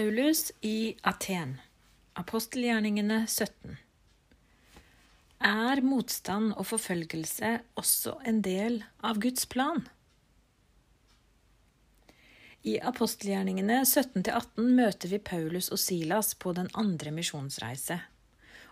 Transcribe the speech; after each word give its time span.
Paulus 0.00 0.52
i 0.60 0.96
Aten, 1.02 1.58
apostelgjerningene 2.16 3.26
17. 3.28 3.74
Er 5.44 5.82
motstand 5.84 6.54
og 6.54 6.64
forfølgelse 6.70 7.50
også 7.76 8.14
en 8.30 8.38
del 8.46 8.78
av 9.04 9.20
Guds 9.20 9.44
plan? 9.52 9.82
I 12.64 12.78
apostelgjerningene 12.92 13.82
17-18 13.82 14.72
møter 14.80 15.12
vi 15.12 15.20
Paulus 15.32 15.68
og 15.68 15.82
Silas 15.84 16.32
på 16.32 16.54
den 16.56 16.72
andre 16.72 17.12
misjonsreise. 17.18 18.00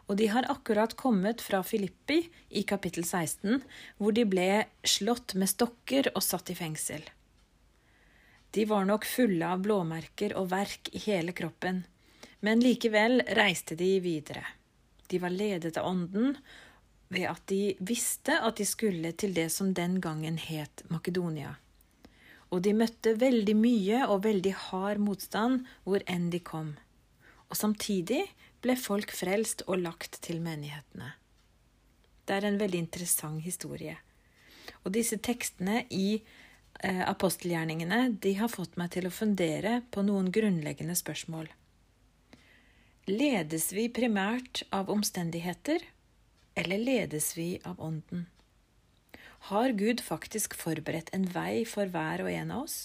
Og 0.09 0.17
de 0.23 0.31
har 0.33 0.49
akkurat 0.49 0.97
kommet 0.97 1.45
fra 1.45 1.61
Filippi 1.61 2.23
i 2.49 2.65
kapittel 2.65 3.05
16, 3.05 3.61
hvor 4.01 4.17
de 4.17 4.25
ble 4.25 4.51
slått 4.97 5.37
med 5.37 5.53
stokker 5.53 6.09
og 6.15 6.25
satt 6.25 6.57
i 6.57 6.61
fengsel. 6.65 7.05
De 8.51 8.65
var 8.65 8.85
nok 8.89 9.05
fulle 9.05 9.49
av 9.49 9.61
blåmerker 9.65 10.35
og 10.41 10.51
verk 10.53 10.89
i 10.97 11.03
hele 11.05 11.35
kroppen, 11.37 11.83
men 12.41 12.63
likevel 12.65 13.21
reiste 13.37 13.77
de 13.77 13.99
videre. 14.01 14.45
De 15.09 15.21
var 15.21 15.35
ledet 15.35 15.77
av 15.77 15.89
Ånden 15.91 16.37
ved 17.09 17.25
at 17.29 17.45
de 17.49 17.77
visste 17.81 18.37
at 18.45 18.61
de 18.61 18.67
skulle 18.69 19.13
til 19.17 19.35
det 19.37 19.49
som 19.53 19.73
den 19.75 19.99
gangen 20.05 20.37
het 20.41 20.85
Makedonia. 20.93 21.55
Og 22.49 22.63
de 22.65 22.73
møtte 22.77 23.15
veldig 23.21 23.57
mye 23.57 24.03
og 24.09 24.25
veldig 24.25 24.55
hard 24.69 25.01
motstand 25.05 25.67
hvor 25.85 26.05
enn 26.09 26.29
de 26.33 26.41
kom. 26.41 26.75
Og 27.49 27.57
samtidig 27.57 28.25
ble 28.65 28.77
folk 28.77 29.13
frelst 29.15 29.65
og 29.67 29.81
lagt 29.85 30.21
til 30.25 30.41
menighetene. 30.45 31.15
Det 32.29 32.37
er 32.37 32.49
en 32.49 32.61
veldig 32.61 32.81
interessant 32.85 33.45
historie. 33.45 33.97
Og 34.85 34.93
disse 34.97 35.17
tekstene 35.17 35.85
i 35.89 36.21
apostelgjerningene 36.83 38.19
de 38.23 38.35
har 38.39 38.51
fått 38.53 38.77
meg 38.79 38.93
til 38.95 39.09
å 39.09 39.15
fundere 39.15 39.81
på 39.91 40.05
noen 40.07 40.31
grunnleggende 40.35 40.95
spørsmål. 40.99 41.49
Ledes 43.09 43.71
vi 43.73 43.89
primært 43.89 44.63
av 44.71 44.91
omstendigheter, 44.93 45.83
eller 46.55 46.79
ledes 46.79 47.33
vi 47.39 47.55
av 47.65 47.81
Ånden? 47.81 48.27
Har 49.49 49.73
Gud 49.79 50.03
faktisk 50.05 50.55
forberedt 50.59 51.09
en 51.17 51.25
vei 51.33 51.65
for 51.65 51.89
hver 51.89 52.25
og 52.25 52.31
en 52.31 52.53
av 52.53 52.67
oss? 52.67 52.79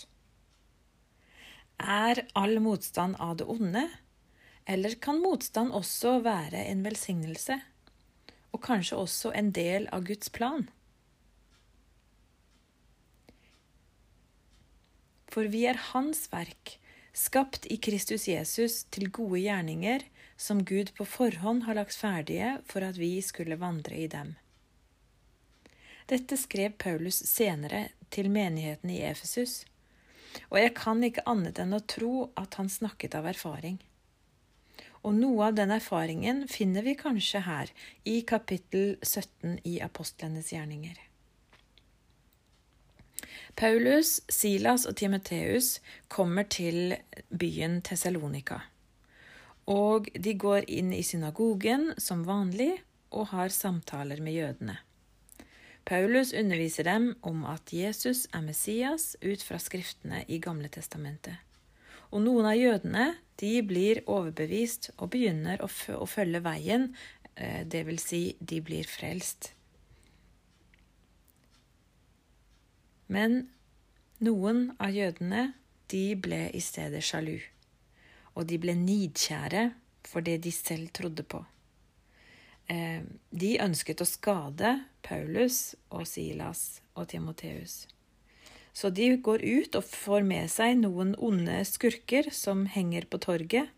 Er 1.77 2.23
all 2.39 2.59
motstand 2.63 3.17
av 3.19 3.35
det 3.41 3.49
onde, 3.49 3.83
eller 4.65 4.95
kan 5.03 5.19
motstand 5.19 5.73
også 5.75 6.21
være 6.23 6.61
en 6.69 6.85
velsignelse, 6.85 7.59
og 8.53 8.63
kanskje 8.63 9.01
også 9.03 9.33
en 9.35 9.51
del 9.51 9.89
av 9.91 10.05
Guds 10.07 10.31
plan? 10.31 10.69
For 15.33 15.49
vi 15.49 15.63
er 15.65 15.79
Hans 15.89 16.27
verk, 16.29 16.75
skapt 17.17 17.65
i 17.73 17.79
Kristus 17.81 18.27
Jesus 18.29 18.83
til 18.93 19.09
gode 19.09 19.39
gjerninger, 19.41 20.03
som 20.37 20.61
Gud 20.61 20.91
på 20.97 21.07
forhånd 21.09 21.63
har 21.65 21.79
lagt 21.79 21.97
ferdige 21.97 22.59
for 22.69 22.85
at 22.85 22.99
vi 23.01 23.15
skulle 23.25 23.57
vandre 23.57 23.97
i 23.97 24.05
dem. 24.11 24.35
Dette 26.05 26.37
skrev 26.37 26.75
Paulus 26.77 27.17
senere 27.25 27.87
til 28.13 28.29
menigheten 28.29 28.91
i 28.93 28.99
Efesus, 29.07 29.63
og 30.51 30.59
jeg 30.59 30.73
kan 30.77 31.01
ikke 31.05 31.25
annet 31.29 31.61
enn 31.61 31.73
å 31.73 31.81
tro 31.81 32.27
at 32.37 32.59
han 32.59 32.69
snakket 32.69 33.17
av 33.17 33.29
erfaring. 33.31 33.79
Og 35.01 35.17
noe 35.17 35.49
av 35.49 35.57
den 35.57 35.73
erfaringen 35.73 36.45
finner 36.51 36.85
vi 36.85 36.93
kanskje 36.99 37.41
her, 37.47 37.73
i 38.05 38.21
kapittel 38.21 38.99
17 39.01 39.63
i 39.65 39.79
Apostlenes 39.81 40.53
gjerninger. 40.53 40.95
Paulus, 43.55 44.21
Silas 44.29 44.85
og 44.89 44.97
Timoteus 44.99 45.79
kommer 46.07 46.43
til 46.43 46.95
byen 47.29 47.81
Tessalonika. 47.81 48.61
Og 49.69 50.09
de 50.19 50.33
går 50.35 50.67
inn 50.67 50.91
i 50.93 51.03
synagogen 51.07 51.93
som 51.97 52.25
vanlig 52.27 52.73
og 53.13 53.29
har 53.31 53.53
samtaler 53.53 54.19
med 54.21 54.35
jødene. 54.35 54.77
Paulus 55.85 56.33
underviser 56.33 56.87
dem 56.87 57.09
om 57.21 57.43
at 57.45 57.73
Jesus 57.75 58.25
er 58.33 58.43
Messias 58.45 59.15
ut 59.23 59.43
fra 59.43 59.59
skriftene 59.59 60.23
i 60.27 60.39
Gamle 60.39 60.69
testamentet. 60.71 61.35
Og 62.13 62.21
noen 62.23 62.47
av 62.47 62.55
jødene 62.55 63.07
de 63.41 63.57
blir 63.65 64.03
overbevist 64.05 64.91
og 64.97 65.11
begynner 65.15 65.63
å, 65.63 65.67
følge 66.07 66.43
veien, 66.45 66.91
dvs. 67.35 67.67
det 67.67 67.83
vil 67.87 67.99
si, 67.99 68.23
de 68.39 68.61
blir 68.61 68.87
frelst. 68.87 69.51
Men 73.13 73.43
noen 74.23 74.71
av 74.81 74.93
jødene 74.95 75.51
de 75.93 76.05
ble 76.17 76.47
i 76.57 76.61
stedet 76.63 77.03
sjalu, 77.05 77.37
og 78.33 78.47
de 78.49 78.57
ble 78.61 78.73
nidkjære 78.79 79.67
for 80.07 80.25
det 80.25 80.39
de 80.45 80.53
selv 80.55 80.89
trodde 80.97 81.25
på. 81.27 81.43
Eh, 82.71 83.03
de 83.29 83.51
ønsket 83.61 84.01
å 84.01 84.07
skade 84.07 84.77
Paulus 85.05 85.75
og 85.91 86.07
Silas 86.09 86.81
og 86.95 87.09
Timoteus. 87.11 87.83
Så 88.73 88.89
de 88.89 89.11
går 89.21 89.43
ut 89.43 89.75
og 89.77 89.85
får 89.85 90.25
med 90.25 90.49
seg 90.49 90.79
noen 90.79 91.13
onde 91.21 91.59
skurker 91.69 92.31
som 92.33 92.65
henger 92.65 93.05
på 93.05 93.19
torget. 93.21 93.69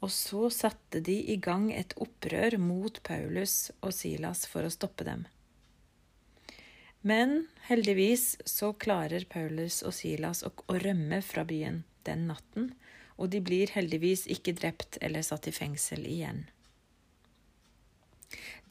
Og 0.00 0.12
så 0.12 0.48
satte 0.52 1.02
de 1.04 1.18
i 1.32 1.36
gang 1.36 1.68
et 1.72 1.92
opprør 2.00 2.56
mot 2.60 3.00
Paulus 3.04 3.72
og 3.82 3.92
Silas 3.96 4.46
for 4.48 4.64
å 4.64 4.72
stoppe 4.72 5.04
dem. 5.04 5.26
Men 7.04 7.42
heldigvis 7.68 8.38
så 8.48 8.72
klarer 8.72 9.26
Paulus 9.28 9.82
og 9.84 9.92
Silas 9.92 10.40
å, 10.46 10.48
å 10.72 10.78
rømme 10.80 11.20
fra 11.20 11.44
byen 11.44 11.82
den 12.08 12.24
natten, 12.30 12.70
og 13.20 13.28
de 13.34 13.42
blir 13.44 13.72
heldigvis 13.76 14.24
ikke 14.32 14.54
drept 14.56 14.96
eller 15.04 15.24
satt 15.26 15.50
i 15.50 15.52
fengsel 15.52 16.06
igjen. 16.08 16.46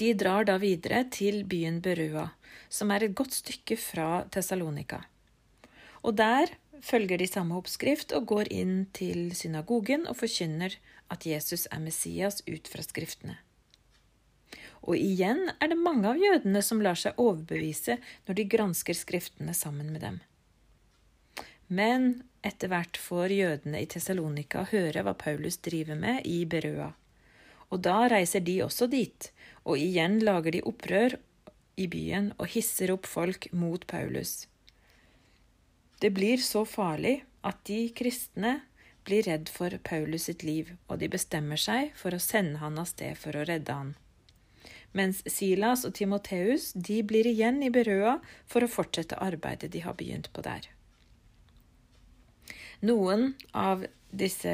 De 0.02 0.10
drar 0.18 0.50
da 0.50 0.58
videre 0.58 1.04
til 1.14 1.44
byen 1.46 1.78
Berua, 1.86 2.32
som 2.74 2.90
er 2.92 3.06
et 3.06 3.16
godt 3.16 3.38
stykke 3.38 3.78
fra 3.78 4.26
Tessalonika. 4.34 5.04
Og 6.02 6.18
der 6.18 6.58
følger 6.84 7.22
de 7.22 7.30
samme 7.30 7.56
oppskrift 7.62 8.18
og 8.18 8.26
går 8.34 8.50
inn 8.52 8.76
til 8.98 9.30
synagogen 9.38 10.10
og 10.10 10.18
forkynner 10.20 10.76
at 11.14 11.30
Jesus 11.30 11.70
er 11.70 11.86
Messias 11.86 12.42
ut 12.50 12.66
fra 12.68 12.82
skriftene. 12.82 13.38
Og 14.84 15.00
igjen 15.00 15.48
er 15.64 15.72
det 15.72 15.80
mange 15.80 16.10
av 16.12 16.20
jødene 16.20 16.62
som 16.66 16.82
lar 16.84 17.00
seg 17.00 17.20
overbevise 17.22 17.98
når 18.28 18.38
de 18.40 18.48
gransker 18.52 18.98
skriftene 18.98 19.56
sammen 19.56 19.94
med 19.96 20.04
dem. 20.04 20.20
Men 21.72 22.24
etter 22.44 22.68
hvert 22.70 23.00
får 23.00 23.32
jødene 23.32 23.80
i 23.80 23.88
Tessalonika 23.90 24.66
høre 24.74 25.06
hva 25.06 25.16
Paulus 25.16 25.58
driver 25.64 25.96
med 26.00 26.28
i 26.28 26.44
Berøa. 26.46 26.92
Og 27.72 27.80
da 27.88 28.04
reiser 28.12 28.44
de 28.46 28.60
også 28.66 28.90
dit, 28.92 29.30
og 29.64 29.80
igjen 29.80 30.20
lager 30.22 30.54
de 30.54 30.66
opprør 30.68 31.16
i 31.80 31.88
byen 31.90 32.34
og 32.36 32.52
hisser 32.54 32.92
opp 32.94 33.08
folk 33.10 33.48
mot 33.56 33.88
Paulus. 33.88 34.44
Det 36.04 36.12
blir 36.14 36.44
så 36.44 36.68
farlig 36.68 37.22
at 37.48 37.64
de 37.66 37.88
kristne 37.96 38.60
blir 39.08 39.24
redd 39.26 39.50
for 39.52 39.72
Paulus 39.88 40.28
sitt 40.28 40.44
liv, 40.44 40.76
og 40.92 41.00
de 41.00 41.10
bestemmer 41.12 41.60
seg 41.60 41.96
for 41.98 42.14
å 42.14 42.22
sende 42.22 42.60
han 42.60 42.78
av 42.80 42.92
sted 42.92 43.18
for 43.20 43.40
å 43.40 43.48
redde 43.48 43.74
han 43.74 43.96
mens 44.98 45.22
Silas 45.30 45.84
og 45.88 45.96
Timoteus 45.98 46.72
de 46.74 47.02
blir 47.06 47.28
igjen 47.30 47.62
i 47.66 47.72
Berøa 47.74 48.20
for 48.50 48.66
å 48.66 48.72
fortsette 48.72 49.20
arbeidet 49.22 49.72
de 49.74 49.84
har 49.86 49.98
begynt 50.00 50.32
på 50.34 50.46
der. 50.46 50.70
Noen 52.84 53.34
av 53.56 53.86
disse 54.14 54.54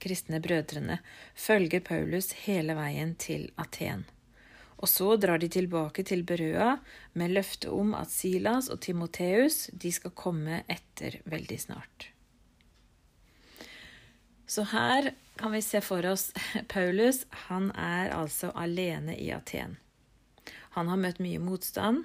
kristne 0.00 0.40
brødrene 0.40 1.00
følger 1.34 1.82
Paulus 1.84 2.30
hele 2.46 2.76
veien 2.78 3.16
til 3.20 3.50
Aten. 3.60 4.06
Og 4.76 4.90
så 4.92 5.14
drar 5.20 5.40
de 5.40 5.48
tilbake 5.52 6.04
til 6.06 6.22
Berøa 6.28 6.76
med 7.16 7.32
løfte 7.32 7.72
om 7.72 7.94
at 7.96 8.12
Silas 8.12 8.68
og 8.72 8.82
Timoteus 8.84 9.66
skal 9.72 10.12
komme 10.16 10.62
etter 10.68 11.18
veldig 11.24 11.58
snart. 11.60 12.10
Så 14.46 14.62
her 14.70 15.10
kan 15.38 15.52
vi 15.52 15.62
se 15.62 15.80
for 15.84 16.06
oss 16.06 16.32
Paulus. 16.72 17.24
Han 17.48 17.70
er 17.72 18.12
altså 18.16 18.52
alene 18.54 19.16
i 19.18 19.30
Aten. 19.34 19.76
Han 20.76 20.90
har 20.92 21.00
møtt 21.00 21.22
mye 21.24 21.40
motstand. 21.40 22.04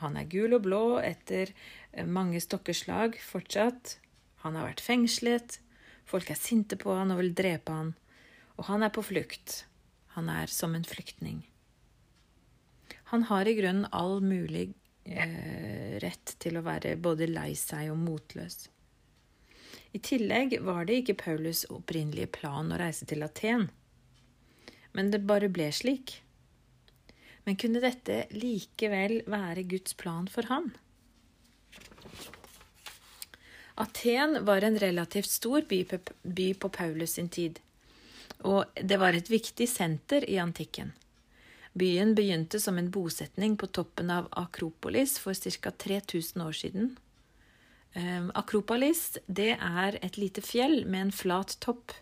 Han 0.00 0.16
er 0.16 0.28
gul 0.28 0.56
og 0.56 0.64
blå 0.66 0.98
etter 1.04 1.52
eh, 1.92 2.06
mange 2.06 2.40
stokkeslag 2.40 3.16
fortsatt. 3.20 3.96
Han 4.44 4.56
har 4.56 4.70
vært 4.70 4.84
fengslet. 4.84 5.58
Folk 6.06 6.30
er 6.30 6.38
sinte 6.38 6.78
på 6.80 6.94
han 6.94 7.12
og 7.14 7.20
vil 7.22 7.34
drepe 7.36 7.72
han. 7.72 7.94
Og 8.56 8.68
han 8.70 8.84
er 8.86 8.92
på 8.94 9.04
flukt. 9.04 9.64
Han 10.16 10.30
er 10.32 10.52
som 10.52 10.76
en 10.76 10.84
flyktning. 10.86 11.42
Han 13.12 13.26
har 13.28 13.48
i 13.48 13.54
grunnen 13.58 13.88
all 13.94 14.20
mulig 14.24 14.70
eh, 15.04 15.96
rett 16.02 16.36
til 16.42 16.58
å 16.58 16.64
være 16.66 16.96
både 17.00 17.28
lei 17.30 17.52
seg 17.58 17.92
og 17.92 18.00
motløs. 18.00 18.66
I 19.92 19.98
tillegg 19.98 20.58
var 20.66 20.84
det 20.84 21.00
ikke 21.02 21.18
Paulus' 21.22 21.66
opprinnelige 21.72 22.30
plan 22.40 22.72
å 22.72 22.78
reise 22.80 23.06
til 23.08 23.24
Aten. 23.26 23.68
Men 24.92 25.12
det 25.12 25.26
bare 25.28 25.50
ble 25.52 25.68
slik. 25.72 26.20
Men 27.46 27.58
kunne 27.60 27.82
dette 27.84 28.24
likevel 28.34 29.20
være 29.30 29.66
Guds 29.70 29.94
plan 29.94 30.26
for 30.26 30.48
han? 30.50 30.72
Aten 33.76 34.38
var 34.44 34.64
en 34.64 34.78
relativt 34.80 35.30
stor 35.30 35.66
by 35.68 35.84
på 36.54 36.68
Paulus 36.68 37.18
sin 37.18 37.28
tid, 37.28 37.58
og 38.40 38.64
det 38.80 38.96
var 38.96 39.12
et 39.12 39.28
viktig 39.30 39.68
senter 39.68 40.24
i 40.24 40.38
antikken. 40.40 40.94
Byen 41.76 42.14
begynte 42.16 42.56
som 42.60 42.78
en 42.80 42.88
bosetning 42.90 43.56
på 43.60 43.68
toppen 43.68 44.10
av 44.10 44.30
Akropolis 44.32 45.18
for 45.20 45.36
ca. 45.36 45.70
3000 45.70 46.40
år 46.40 46.52
siden. 46.56 46.96
Ehm, 47.96 48.28
Akropolis 48.36 49.16
det 49.26 49.54
er 49.56 49.96
et 50.04 50.18
lite 50.20 50.42
fjell 50.44 50.84
med 50.84 51.06
en 51.06 51.14
flat 51.14 51.56
topp 51.64 51.94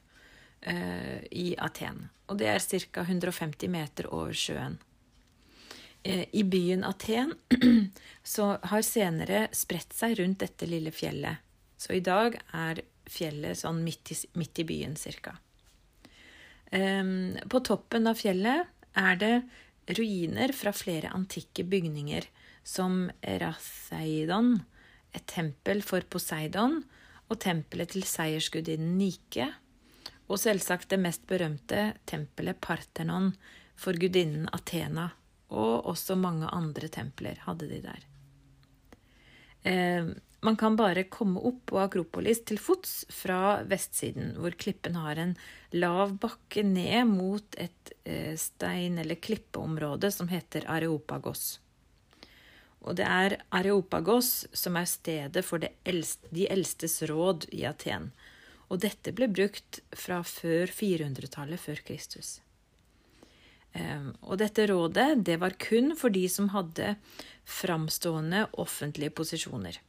eh, 0.60 1.22
i 1.30 1.52
Aten, 1.54 2.08
og 2.26 2.40
det 2.40 2.50
er 2.50 2.64
ca. 2.90 3.04
150 3.06 3.70
meter 3.70 4.10
over 4.10 4.34
sjøen. 4.34 4.80
Eh, 6.02 6.26
I 6.32 6.42
byen 6.50 6.82
Aten 6.84 7.32
så 8.34 8.56
har 8.62 8.82
senere 8.82 9.46
spredt 9.54 9.94
seg 9.94 10.18
rundt 10.18 10.42
dette 10.42 10.66
lille 10.66 10.90
fjellet. 10.90 11.38
Så 11.78 11.94
i 11.94 12.02
dag 12.02 12.40
er 12.56 12.82
fjellet 13.06 13.60
sånn 13.60 13.82
midt 13.84 14.10
i, 14.10 14.18
midt 14.40 14.64
i 14.64 14.66
byen 14.66 14.98
ca. 14.98 15.36
Ehm, 16.74 17.36
på 17.46 17.62
toppen 17.62 18.10
av 18.10 18.18
fjellet 18.18 18.66
er 18.98 19.20
det 19.20 19.34
ruiner 19.94 20.50
fra 20.56 20.72
flere 20.74 21.12
antikke 21.14 21.62
bygninger, 21.68 22.26
som 22.64 23.10
Ratheidon, 23.20 24.56
et 25.14 25.26
tempel 25.30 25.82
for 25.86 26.04
Poseidon, 26.10 26.82
og 27.30 27.40
tempelet 27.40 27.94
til 27.94 28.04
seiersgudinnen 28.06 28.96
Nike, 28.98 29.48
og 30.28 30.40
selvsagt 30.40 30.90
det 30.92 31.00
mest 31.00 31.24
berømte 31.28 31.92
tempelet 32.08 32.60
Parthenon 32.64 33.32
for 33.76 33.96
gudinnen 34.00 34.48
Athena, 34.56 35.10
og 35.54 35.88
også 35.92 36.16
mange 36.18 36.48
andre 36.52 36.88
templer 36.92 37.40
hadde 37.44 37.68
de 37.70 37.80
der. 37.84 38.06
Eh, 39.64 40.14
man 40.44 40.56
kan 40.60 40.76
bare 40.76 41.06
komme 41.08 41.40
opp 41.40 41.62
på 41.70 41.78
Akropolis 41.80 42.42
til 42.44 42.58
fots 42.60 43.06
fra 43.12 43.62
vestsiden, 43.68 44.34
hvor 44.36 44.52
klippen 44.60 44.98
har 45.00 45.16
en 45.20 45.32
lav 45.72 46.18
bakke 46.20 46.64
ned 46.68 47.08
mot 47.08 47.56
et 47.56 47.94
eh, 48.04 48.34
stein- 48.36 49.00
eller 49.00 49.20
klippeområde 49.24 50.10
som 50.12 50.28
heter 50.28 50.68
Areopagos. 50.68 51.60
Og 52.84 52.98
det 52.98 53.06
er 53.08 53.38
Areopagos 53.54 54.44
som 54.52 54.76
er 54.76 54.88
stedet 54.88 55.44
for 55.46 55.64
eldste, 55.88 56.28
de 56.34 56.46
eldstes 56.52 57.00
råd 57.08 57.48
i 57.56 57.64
Aten. 57.68 58.10
Og 58.68 58.82
dette 58.84 59.12
ble 59.16 59.28
brukt 59.32 59.80
fra 59.96 60.20
før 60.26 60.72
400-tallet 60.72 61.60
før 61.60 61.80
Kristus. 61.86 62.38
Ehm, 63.74 64.12
og 64.22 64.38
dette 64.42 64.66
rådet 64.70 65.08
det 65.26 65.38
var 65.42 65.56
kun 65.60 65.94
for 65.98 66.12
de 66.14 66.26
som 66.30 66.50
hadde 66.54 66.94
framstående 67.44 68.46
offentlige 68.60 69.14
posisjoner. 69.16 69.80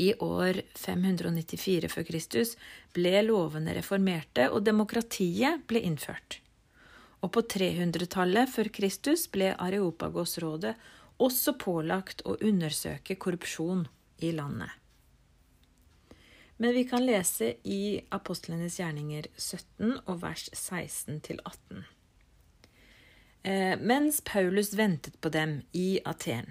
I 0.00 0.14
år 0.24 0.62
594 0.80 1.90
før 1.92 2.06
Kristus 2.08 2.54
ble 2.96 3.20
lovene 3.26 3.74
reformerte, 3.76 4.48
og 4.48 4.64
demokratiet 4.64 5.66
ble 5.68 5.82
innført. 5.84 6.40
Og 7.20 7.34
på 7.34 7.44
300-tallet 7.52 8.48
før 8.48 8.70
Kristus 8.72 9.26
ble 9.28 9.52
Areopagos-rådet 9.60 10.72
også 11.20 11.56
pålagt 11.60 12.24
å 12.24 12.36
undersøke 12.40 13.16
korrupsjon 13.20 13.86
i 14.24 14.32
landet. 14.36 14.70
Men 16.60 16.74
vi 16.76 16.84
kan 16.84 17.06
lese 17.06 17.54
i 17.64 18.00
Apostlenes 18.12 18.76
gjerninger 18.80 19.30
17 19.36 19.94
og 20.04 20.18
vers 20.20 20.48
16 20.52 21.22
18. 21.40 21.84
Eh, 23.42 23.76
mens 23.80 24.20
Paulus 24.20 24.74
ventet 24.76 25.16
på 25.24 25.32
dem 25.32 25.62
i 25.72 26.02
Aten, 26.04 26.50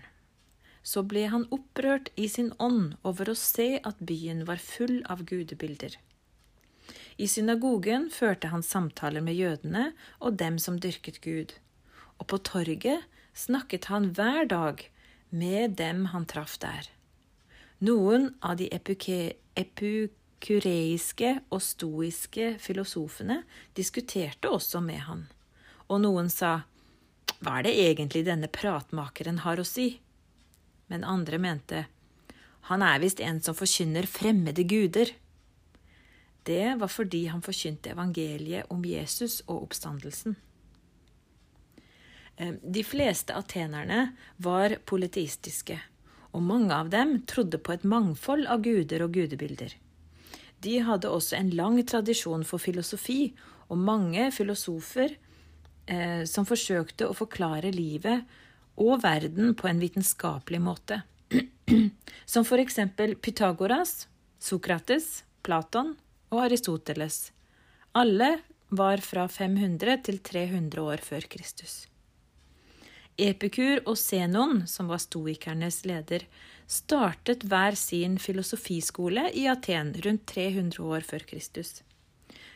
så 0.81 1.04
ble 1.06 1.27
han 1.30 1.45
opprørt 1.54 2.10
i 2.18 2.25
sin 2.31 2.50
ånd 2.57 2.95
over 3.06 3.30
å 3.30 3.38
se 3.38 3.75
at 3.86 4.01
byen 4.01 4.48
var 4.50 4.57
full 4.57 5.04
av 5.06 5.22
gudebilder. 5.30 6.00
I 7.22 7.27
synagogen 7.30 8.10
førte 8.10 8.50
han 8.50 8.65
samtaler 8.65 9.22
med 9.22 9.38
jødene 9.38 9.92
og 10.18 10.39
dem 10.42 10.57
som 10.57 10.80
dyrket 10.81 11.22
Gud, 11.22 11.54
og 12.18 12.31
på 12.31 12.39
torget 12.50 13.06
snakket 13.33 13.85
han 13.91 14.13
hver 14.17 14.45
dag 14.49 14.91
med 15.29 15.71
dem 15.79 16.05
han 16.13 16.25
traff 16.25 16.57
der. 16.59 16.89
Noen 17.79 18.33
av 18.41 18.57
de 18.59 18.69
epukureiske 19.61 21.39
og 21.49 21.61
stoiske 21.63 22.57
filosofene 22.59 23.43
diskuterte 23.77 24.49
også 24.51 24.81
med 24.83 24.99
han, 25.07 25.27
og 25.87 26.01
noen 26.03 26.29
sa, 26.29 26.61
Hva 27.39 27.59
er 27.59 27.63
det 27.69 27.75
egentlig 27.79 28.25
denne 28.27 28.47
pratmakeren 28.51 29.39
har 29.45 29.59
å 29.59 29.63
si? 29.67 29.99
men 30.89 31.03
andre 31.03 31.37
mente 31.37 31.85
han 32.69 32.83
er 32.85 32.99
visst 33.01 33.21
en 33.23 33.39
som 33.41 33.55
forkynner 33.57 34.05
fremmede 34.09 34.63
guder. 34.69 35.09
Det 36.45 36.75
var 36.77 36.91
fordi 36.91 37.23
han 37.31 37.41
forkynte 37.41 37.95
evangeliet 37.95 38.69
om 38.73 38.83
Jesus 38.85 39.39
og 39.47 39.63
oppstandelsen. 39.63 40.35
Eh, 42.39 42.56
de 42.63 42.83
fleste 42.83 43.36
atenerne 43.36 44.13
var 44.38 44.77
politistiske, 44.88 45.75
og 46.31 46.44
mange 46.45 46.71
av 46.74 46.89
dem 46.94 47.18
trodde 47.27 47.59
på 47.59 47.75
et 47.75 47.83
mangfold 47.83 48.47
av 48.47 48.63
guder 48.63 49.03
og 49.03 49.13
gudebilder. 49.18 49.75
De 50.63 50.80
hadde 50.83 51.12
også 51.12 51.36
en 51.38 51.51
lang 51.56 51.80
tradisjon 51.88 52.45
for 52.47 52.63
filosofi, 52.63 53.33
og 53.69 53.77
mange 53.77 54.30
filosofer 54.33 55.13
eh, 55.86 56.24
som 56.25 56.47
forsøkte 56.47 57.09
å 57.09 57.18
forklare 57.18 57.74
livet 57.75 58.24
og 58.80 59.03
verden 59.03 59.53
på 59.59 59.68
en 59.69 59.83
vitenskapelig 59.83 60.62
måte. 60.63 61.01
Som 62.25 62.45
for 62.47 62.62
eksempel 62.62 63.13
Pythagoras, 63.19 64.07
Sokrates, 64.41 65.25
Platon 65.45 65.91
og 66.31 66.41
Aristoteles. 66.47 67.30
Alle 67.94 68.39
var 68.74 69.03
fra 69.06 69.27
500 69.30 70.01
til 70.07 70.19
300 70.25 70.81
år 70.81 71.06
før 71.06 71.30
Kristus. 71.30 71.83
Epikur 73.19 73.83
og 73.86 73.98
Zenon, 74.00 74.63
som 74.68 74.88
var 74.92 75.01
stoikernes 75.04 75.83
leder, 75.89 76.25
startet 76.69 77.44
hver 77.50 77.75
sin 77.75 78.18
filosofiskole 78.21 79.27
i 79.36 79.45
Aten 79.51 79.94
rundt 80.06 80.25
300 80.31 80.81
år 80.86 81.06
før 81.06 81.27
Kristus. 81.27 81.81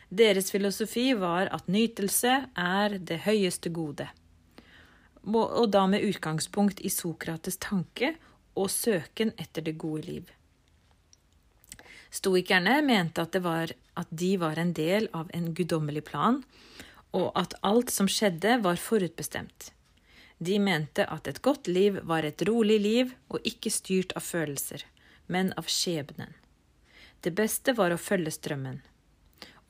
Deres 0.08 0.52
filosofi 0.54 1.12
var 1.18 1.50
at 1.52 1.68
nytelse 1.68 2.36
er 2.56 2.98
det 2.98 3.24
høyeste 3.28 3.72
gode 3.74 4.08
og 5.32 5.70
da 5.72 5.86
med 5.88 6.04
utgangspunkt 6.04 6.80
i 6.84 6.90
Sokrates 6.92 7.56
tanke 7.56 8.14
og 8.54 8.70
søken 8.70 9.32
etter 9.40 9.62
det 9.62 9.76
gode 9.78 10.04
liv. 10.06 10.24
Stoikerne 12.10 12.78
mente 12.86 13.22
at, 13.22 13.34
var, 13.42 13.72
at 13.96 14.08
de 14.10 14.36
var 14.38 14.58
en 14.58 14.72
del 14.72 15.08
av 15.12 15.30
en 15.34 15.52
guddommelig 15.54 16.04
plan, 16.04 16.44
og 17.12 17.32
at 17.34 17.56
alt 17.62 17.90
som 17.90 18.06
skjedde, 18.06 18.60
var 18.62 18.78
forutbestemt. 18.78 19.72
De 20.38 20.58
mente 20.58 21.04
at 21.06 21.28
et 21.30 21.42
godt 21.42 21.68
liv 21.70 22.00
var 22.02 22.26
et 22.26 22.42
rolig 22.48 22.80
liv 22.80 23.12
og 23.28 23.44
ikke 23.46 23.70
styrt 23.70 24.16
av 24.18 24.26
følelser, 24.26 24.82
men 25.26 25.52
av 25.56 25.70
skjebnen. 25.70 26.34
Det 27.20 27.32
beste 27.32 27.72
var 27.72 27.94
å 27.94 28.00
følge 28.00 28.34
strømmen. 28.34 28.82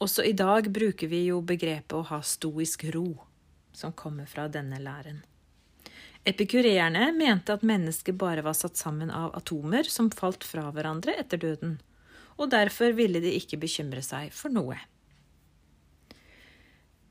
Også 0.03 0.25
i 0.27 0.33
dag 0.35 0.71
bruker 0.75 1.09
vi 1.09 1.27
jo 1.29 1.39
begrepet 1.45 1.95
å 1.95 2.03
ha 2.09 2.19
stoisk 2.25 2.89
ro, 2.97 3.07
som 3.73 3.93
kommer 3.93 4.27
fra 4.27 4.49
denne 4.49 4.81
læren. 4.83 5.23
Epikureerne 6.25 7.11
mente 7.13 7.53
at 7.53 7.63
mennesket 7.63 8.17
bare 8.17 8.43
var 8.43 8.57
satt 8.57 8.81
sammen 8.81 9.11
av 9.13 9.35
atomer 9.37 9.85
som 9.85 10.09
falt 10.11 10.45
fra 10.49 10.71
hverandre 10.73 11.15
etter 11.21 11.39
døden, 11.39 11.77
og 12.41 12.51
derfor 12.51 12.97
ville 12.97 13.21
de 13.23 13.37
ikke 13.37 13.61
bekymre 13.61 14.03
seg 14.03 14.33
for 14.35 14.51
noe. 14.51 14.79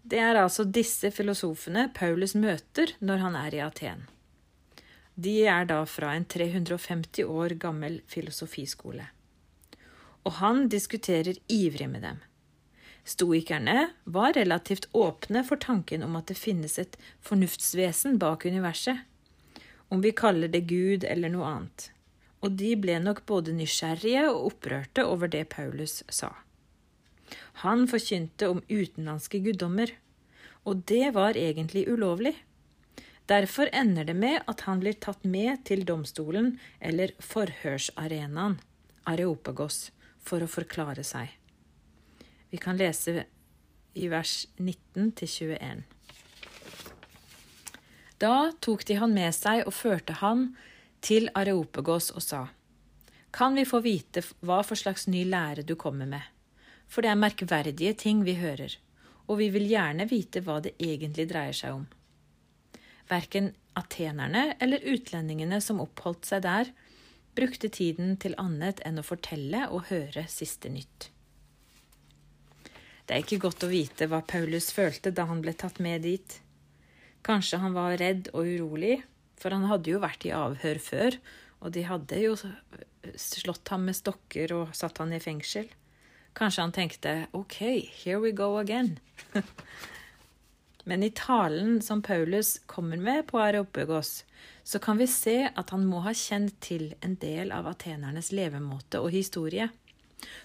Det 0.03 0.19
er 0.19 0.35
altså 0.35 0.65
disse 0.67 1.13
filosofene 1.15 1.85
Paulus 1.95 2.33
møter 2.35 2.91
når 2.99 3.21
han 3.23 3.37
er 3.39 3.55
i 3.55 3.61
Aten. 3.63 4.03
De 5.15 5.35
er 5.47 5.63
da 5.69 5.83
fra 5.87 6.11
en 6.17 6.25
350 6.27 7.23
år 7.23 7.55
gammel 7.61 8.01
filosofiskole. 8.11 9.05
Og 10.27 10.39
han 10.41 10.67
diskuterer 10.67 11.39
ivrig 11.47 11.87
med 11.89 12.03
dem. 12.03 12.19
Stoikerne 13.07 13.93
var 14.03 14.35
relativt 14.35 14.89
åpne 14.91 15.43
for 15.47 15.59
tanken 15.59 16.03
om 16.03 16.15
at 16.19 16.27
det 16.31 16.39
finnes 16.39 16.77
et 16.79 16.95
fornuftsvesen 17.23 18.19
bak 18.19 18.45
universet, 18.45 19.03
om 19.87 20.03
vi 20.03 20.11
kaller 20.15 20.51
det 20.51 20.65
Gud 20.67 21.03
eller 21.07 21.31
noe 21.31 21.47
annet, 21.47 21.89
og 22.43 22.55
de 22.59 22.73
ble 22.79 22.95
nok 23.03 23.25
både 23.29 23.55
nysgjerrige 23.55 24.23
og 24.31 24.47
opprørte 24.51 25.05
over 25.07 25.31
det 25.31 25.45
Paulus 25.51 26.01
sa. 26.09 26.31
Han 27.63 27.85
forkynte 27.89 28.49
om 28.51 28.63
utenlandske 28.69 29.39
guddommer, 29.43 29.91
og 30.63 30.83
det 30.89 31.13
var 31.15 31.37
egentlig 31.39 31.85
ulovlig. 31.91 32.35
Derfor 33.25 33.69
ender 33.71 34.03
det 34.03 34.15
med 34.19 34.41
at 34.51 34.65
han 34.67 34.81
blir 34.83 34.97
tatt 34.99 35.23
med 35.23 35.63
til 35.67 35.85
domstolen 35.87 36.57
eller 36.79 37.15
forhørsarenaen, 37.23 38.59
Areopagos, 39.07 39.91
for 40.23 40.43
å 40.43 40.47
forklare 40.47 41.03
seg. 41.03 41.31
Vi 42.51 42.59
kan 42.61 42.77
lese 42.79 43.25
i 43.93 44.07
vers 44.11 44.45
19 44.57 45.11
21. 45.27 45.83
Da 48.23 48.51
tok 48.63 48.85
de 48.87 48.99
han 48.99 49.15
med 49.15 49.35
seg 49.35 49.65
og 49.67 49.75
førte 49.75 50.19
han 50.21 50.53
til 51.03 51.27
Areopagos 51.35 52.11
og 52.15 52.23
sa, 52.23 52.43
kan 53.33 53.57
vi 53.57 53.65
få 53.65 53.81
vite 53.83 54.21
hva 54.45 54.61
for 54.63 54.79
slags 54.79 55.07
ny 55.09 55.25
lære 55.25 55.65
du 55.67 55.75
kommer 55.75 56.07
med. 56.07 56.21
For 56.93 57.01
det 57.01 57.09
er 57.09 57.17
merkverdige 57.17 57.95
ting 57.97 58.21
vi 58.27 58.37
hører, 58.37 58.75
og 59.25 59.39
vi 59.39 59.49
vil 59.55 59.65
gjerne 59.71 60.05
vite 60.05 60.43
hva 60.45 60.59
det 60.61 60.75
egentlig 60.77 61.25
dreier 61.31 61.57
seg 61.57 61.79
om. 61.79 61.87
Verken 63.09 63.49
atenerne 63.79 64.51
eller 64.61 64.85
utlendingene 64.93 65.57
som 65.61 65.81
oppholdt 65.81 66.29
seg 66.29 66.45
der, 66.45 66.69
brukte 67.33 67.71
tiden 67.73 68.13
til 68.21 68.37
annet 68.37 68.83
enn 68.85 69.01
å 69.01 69.05
fortelle 69.05 69.65
og 69.73 69.87
høre 69.89 70.27
siste 70.29 70.69
nytt. 70.69 71.09
Det 73.03 73.15
er 73.15 73.23
ikke 73.23 73.41
godt 73.41 73.65
å 73.65 73.71
vite 73.71 74.07
hva 74.07 74.21
Paulus 74.21 74.69
følte 74.71 75.11
da 75.11 75.25
han 75.27 75.41
ble 75.43 75.55
tatt 75.57 75.81
med 75.83 76.05
dit. 76.05 76.37
Kanskje 77.25 77.59
han 77.63 77.73
var 77.75 77.97
redd 77.99 78.29
og 78.31 78.45
urolig, 78.45 78.99
for 79.41 79.51
han 79.51 79.65
hadde 79.67 79.91
jo 79.91 80.03
vært 80.03 80.27
i 80.29 80.35
avhør 80.35 80.79
før, 80.79 81.17
og 81.63 81.73
de 81.75 81.83
hadde 81.87 82.21
jo 82.21 82.37
slått 83.19 83.73
ham 83.73 83.89
med 83.89 83.97
stokker 83.97 84.53
og 84.55 84.75
satt 84.77 85.01
han 85.01 85.11
i 85.15 85.19
fengsel. 85.23 85.67
Kanskje 86.33 86.61
han 86.61 86.71
tenkte 86.71 87.27
OK, 87.31 87.61
here 88.03 88.19
we 88.19 88.31
go 88.31 88.57
again. 88.57 88.99
Men 90.83 91.03
i 91.03 91.09
talen 91.09 91.81
som 91.81 92.01
Paulus 92.01 92.59
kommer 92.65 92.97
med 92.97 93.27
på 93.27 93.39
Areopagos, 93.39 94.25
så 94.63 94.79
kan 94.79 94.97
vi 94.97 95.07
se 95.07 95.49
at 95.55 95.69
han 95.69 95.85
må 95.85 96.01
ha 96.03 96.13
kjent 96.13 96.57
til 96.59 96.93
en 97.01 97.15
del 97.21 97.53
av 97.55 97.69
atenernes 97.69 98.31
levemåte 98.35 98.99
og 98.99 99.13
historie. 99.15 99.69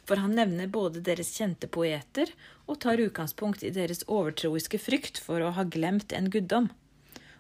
For 0.07 0.21
han 0.23 0.37
nevner 0.39 0.71
både 0.71 1.03
deres 1.03 1.33
kjente 1.39 1.71
poeter 1.71 2.31
og 2.67 2.81
tar 2.85 3.03
utgangspunkt 3.03 3.65
i 3.67 3.75
deres 3.75 4.05
overtroiske 4.07 4.79
frykt 4.83 5.19
for 5.23 5.43
å 5.43 5.55
ha 5.59 5.67
glemt 5.67 6.15
en 6.15 6.31
guddom. 6.31 6.71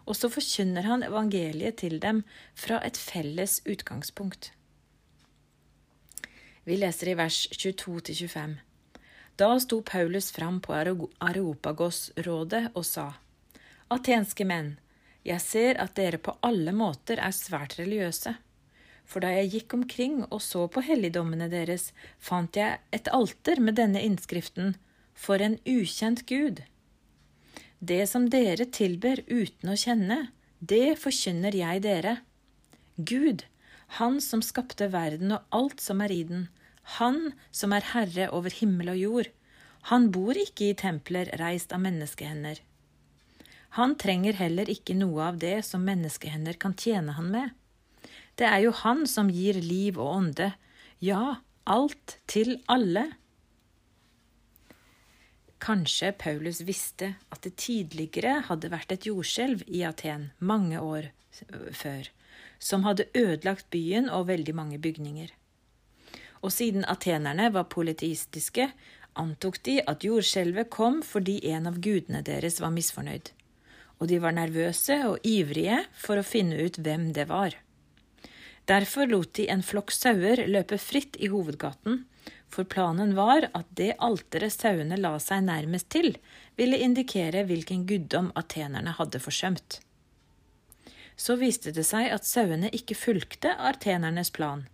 Og 0.09 0.17
så 0.17 0.31
forkynner 0.33 0.87
han 0.89 1.05
evangeliet 1.07 1.83
til 1.83 1.99
dem 2.03 2.25
fra 2.57 2.81
et 2.87 2.97
felles 2.97 3.61
utgangspunkt. 3.69 4.53
Vi 6.69 6.77
leser 6.77 7.09
i 7.09 7.15
vers 7.17 7.49
22-25. 7.53 8.59
Da 9.41 9.47
sto 9.61 9.79
Paulus 9.83 10.27
fram 10.33 10.59
på 10.61 10.75
Areopagos-rådet 10.77 12.61
og 12.75 12.85
sa:" 12.85 13.07
Atenske 13.89 14.45
menn, 14.45 14.75
jeg 15.25 15.41
ser 15.41 15.81
at 15.81 15.95
dere 15.97 16.21
på 16.21 16.35
alle 16.45 16.75
måter 16.77 17.23
er 17.25 17.33
svært 17.33 17.79
religiøse. 17.79 18.35
For 19.09 19.25
da 19.25 19.31
jeg 19.33 19.53
gikk 19.55 19.77
omkring 19.79 20.19
og 20.27 20.43
så 20.45 20.67
på 20.69 20.83
helligdommene 20.85 21.49
deres, 21.49 21.87
fant 22.19 22.61
jeg 22.61 22.83
et 22.93 23.09
alter 23.17 23.65
med 23.65 23.81
denne 23.81 24.05
innskriften 24.05 24.77
For 25.15 25.41
en 25.41 25.57
ukjent 25.65 26.27
Gud. 26.29 26.61
Det 27.81 28.03
som 28.13 28.29
dere 28.29 28.69
tilber 28.69 29.25
uten 29.25 29.73
å 29.73 29.79
kjenne, 29.87 30.21
det 30.61 30.99
forkynner 31.01 31.57
jeg 31.57 31.83
dere. 31.89 32.19
Gud, 32.99 33.49
Han 33.97 34.21
som 34.21 34.43
skapte 34.45 34.93
verden 34.93 35.33
og 35.33 35.45
alt 35.49 35.81
som 35.81 36.03
er 36.05 36.13
i 36.13 36.23
den, 36.29 36.49
han 36.97 37.33
som 37.53 37.75
er 37.77 37.85
herre 37.93 38.31
over 38.33 38.55
himmel 38.55 38.95
og 38.95 39.01
jord, 39.03 39.29
han 39.93 40.09
bor 40.13 40.37
ikke 40.37 40.71
i 40.71 40.79
templer 40.79 41.31
reist 41.41 41.73
av 41.77 41.83
menneskehender. 41.85 42.61
Han 43.77 43.95
trenger 44.01 44.39
heller 44.41 44.71
ikke 44.73 44.97
noe 44.97 45.29
av 45.29 45.39
det 45.43 45.61
som 45.69 45.85
menneskehender 45.85 46.57
kan 46.61 46.75
tjene 46.77 47.15
han 47.19 47.29
med. 47.35 47.53
Det 48.41 48.49
er 48.49 48.63
jo 48.65 48.73
han 48.81 49.05
som 49.11 49.31
gir 49.33 49.59
liv 49.61 49.99
og 50.01 50.15
ånde, 50.15 50.53
ja, 51.05 51.39
alt 51.69 52.17
til 52.31 52.57
alle. 52.73 53.05
Kanskje 55.61 56.15
Paulus 56.17 56.63
visste 56.65 57.15
at 57.35 57.43
det 57.45 57.57
tidligere 57.61 58.39
hadde 58.49 58.71
vært 58.73 58.95
et 58.95 59.09
jordskjelv 59.11 59.67
i 59.67 59.83
Aten 59.85 60.31
mange 60.39 60.81
år 60.81 61.11
før, 61.77 62.09
som 62.59 62.87
hadde 62.87 63.11
ødelagt 63.13 63.69
byen 63.75 64.09
og 64.09 64.31
veldig 64.31 64.55
mange 64.57 64.81
bygninger 64.81 65.35
og 66.43 66.53
siden 66.55 66.87
atenerne 66.89 67.51
var 67.55 67.69
politistiske, 67.73 68.71
antok 69.19 69.59
de 69.67 69.79
at 69.91 70.05
jordskjelvet 70.07 70.71
kom 70.71 71.01
fordi 71.07 71.39
en 71.51 71.67
av 71.71 71.79
gudene 71.83 72.23
deres 72.27 72.61
var 72.63 72.75
misfornøyd. 72.75 73.33
Og 73.99 74.11
de 74.11 74.21
var 74.23 74.37
nervøse 74.37 75.01
og 75.09 75.25
ivrige 75.27 75.81
for 75.99 76.21
å 76.21 76.27
finne 76.27 76.61
ut 76.63 76.79
hvem 76.79 77.11
det 77.17 77.27
var. 77.31 77.57
Derfor 78.69 79.09
lot 79.09 79.33
de 79.39 79.49
en 79.51 79.65
flokk 79.65 79.91
sauer 79.95 80.45
løpe 80.47 80.79
fritt 80.79 81.17
i 81.19 81.31
hovedgaten, 81.33 82.05
for 82.49 82.69
planen 82.69 83.15
var 83.17 83.49
at 83.57 83.69
det 83.77 83.95
alteret 84.05 84.55
sauene 84.55 84.97
la 85.01 85.15
seg 85.21 85.43
nærmest 85.49 85.89
til, 85.93 86.15
ville 86.57 86.79
indikere 86.85 87.45
hvilken 87.49 87.87
guddom 87.89 88.31
atenerne 88.39 88.95
hadde 89.01 89.21
forsømt. 89.25 89.81
Så 91.19 91.35
viste 91.41 91.73
det 91.75 91.85
seg 91.89 92.13
at 92.15 92.29
sauene 92.29 92.71
ikke 92.71 92.97
fulgte 92.97 93.57
atenernes 93.57 94.31
plan 94.31 94.69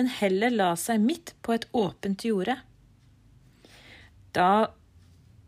men 0.00 0.08
heller 0.08 0.54
la 0.54 0.70
seg 0.80 1.02
midt 1.04 1.34
på 1.44 1.52
et 1.52 1.66
åpent 1.76 2.22
jorde. 2.24 2.54
Da 4.32 4.70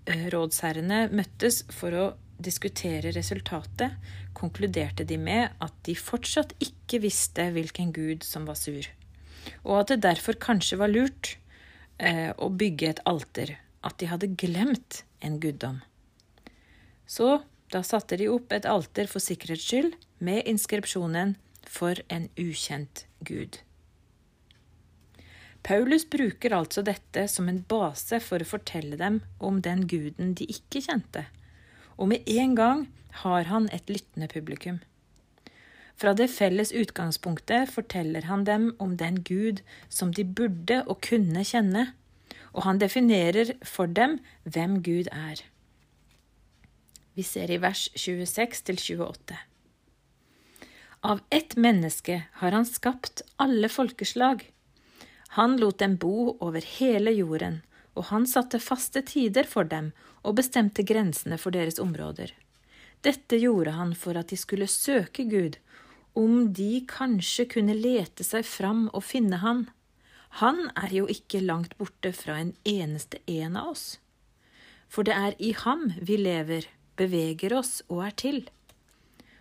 eh, 0.05 0.27
rådsherrene 0.35 1.07
møttes 1.09 1.63
for 1.73 1.97
å 1.97 2.09
diskutere 2.43 3.15
resultatet, 3.17 3.97
konkluderte 4.37 5.07
de 5.09 5.17
med 5.17 5.57
at 5.65 5.79
de 5.89 5.95
fortsatt 5.97 6.53
ikke 6.61 7.01
visste 7.07 7.49
hvilken 7.55 7.95
gud 7.97 8.27
som 8.29 8.45
var 8.45 8.61
sur, 8.61 8.91
og 9.63 9.79
at 9.79 9.95
det 9.95 10.03
derfor 10.05 10.37
kanskje 10.43 10.81
var 10.83 10.93
lurt 10.93 11.37
eh, 11.97 12.37
å 12.37 12.51
bygge 12.53 12.93
et 12.93 13.03
alter, 13.09 13.57
at 13.81 13.97
de 14.03 14.13
hadde 14.13 14.35
glemt 14.37 15.01
en 15.25 15.41
guddom. 15.41 15.81
Så 17.09 17.39
da 17.73 17.81
satte 17.87 18.21
de 18.21 18.29
opp 18.29 18.53
et 18.53 18.69
alter 18.69 19.09
for 19.09 19.23
sikkerhets 19.23 19.65
skyld, 19.65 19.97
med 20.21 20.45
inskripsjonen 20.45 21.39
For 21.73 21.97
en 22.13 22.27
ukjent 22.37 23.07
gud. 23.25 23.63
Paulus 25.63 26.05
bruker 26.11 26.55
altså 26.57 26.83
dette 26.83 27.29
som 27.31 27.49
en 27.49 27.61
base 27.71 28.19
for 28.23 28.43
å 28.43 28.49
fortelle 28.49 28.99
dem 28.99 29.21
om 29.39 29.61
den 29.63 29.87
guden 29.87 30.35
de 30.39 30.49
ikke 30.51 30.83
kjente, 30.83 31.27
og 31.95 32.11
med 32.11 32.27
en 32.27 32.57
gang 32.59 32.87
har 33.23 33.47
han 33.47 33.69
et 33.71 33.91
lyttende 33.93 34.27
publikum. 34.33 34.81
Fra 35.95 36.17
det 36.19 36.33
felles 36.35 36.73
utgangspunktet 36.75 37.71
forteller 37.71 38.27
han 38.27 38.43
dem 38.49 38.73
om 38.83 38.97
den 38.99 39.21
Gud 39.23 39.61
som 39.93 40.11
de 40.11 40.25
burde 40.27 40.81
og 40.91 40.99
kunne 41.07 41.45
kjenne, 41.47 41.93
og 42.53 42.67
han 42.67 42.81
definerer 42.83 43.55
for 43.63 43.87
dem 43.87 44.19
hvem 44.43 44.81
Gud 44.83 45.13
er. 45.13 45.45
Vi 47.15 47.23
ser 47.23 47.53
i 47.53 47.61
vers 47.63 47.87
26-28. 47.95 49.37
Av 51.03 51.21
ett 51.31 51.55
menneske 51.61 52.23
har 52.41 52.57
han 52.57 52.67
skapt 52.67 53.23
alle 53.43 53.71
folkeslag 53.71 54.45
han 55.37 55.57
lot 55.57 55.79
dem 55.79 55.97
bo 55.97 56.37
over 56.45 56.61
hele 56.61 57.13
jorden, 57.17 57.63
og 57.97 58.11
han 58.11 58.27
satte 58.29 58.59
faste 58.61 59.01
tider 59.09 59.47
for 59.49 59.65
dem 59.65 59.93
og 60.21 60.37
bestemte 60.37 60.85
grensene 60.85 61.39
for 61.41 61.55
deres 61.55 61.79
områder. 61.81 62.35
Dette 63.01 63.39
gjorde 63.41 63.73
han 63.75 63.95
for 63.97 64.19
at 64.21 64.29
de 64.29 64.37
skulle 64.37 64.69
søke 64.69 65.25
Gud, 65.31 65.57
om 66.13 66.53
de 66.53 66.83
kanskje 66.89 67.47
kunne 67.55 67.75
lete 67.79 68.25
seg 68.27 68.45
fram 68.45 68.91
og 68.93 69.07
finne 69.09 69.39
Han. 69.41 69.63
Han 70.43 70.69
er 70.77 70.93
jo 70.93 71.07
ikke 71.09 71.41
langt 71.41 71.79
borte 71.81 72.13
fra 72.13 72.37
en 72.41 72.53
eneste 72.69 73.21
en 73.27 73.57
av 73.57 73.73
oss. 73.73 73.87
For 74.93 75.09
det 75.09 75.17
er 75.17 75.39
i 75.41 75.55
ham 75.57 75.95
vi 75.97 76.19
lever, 76.21 76.69
beveger 77.01 77.57
oss 77.57 77.81
og 77.89 78.05
er 78.07 78.17
til. 78.21 78.43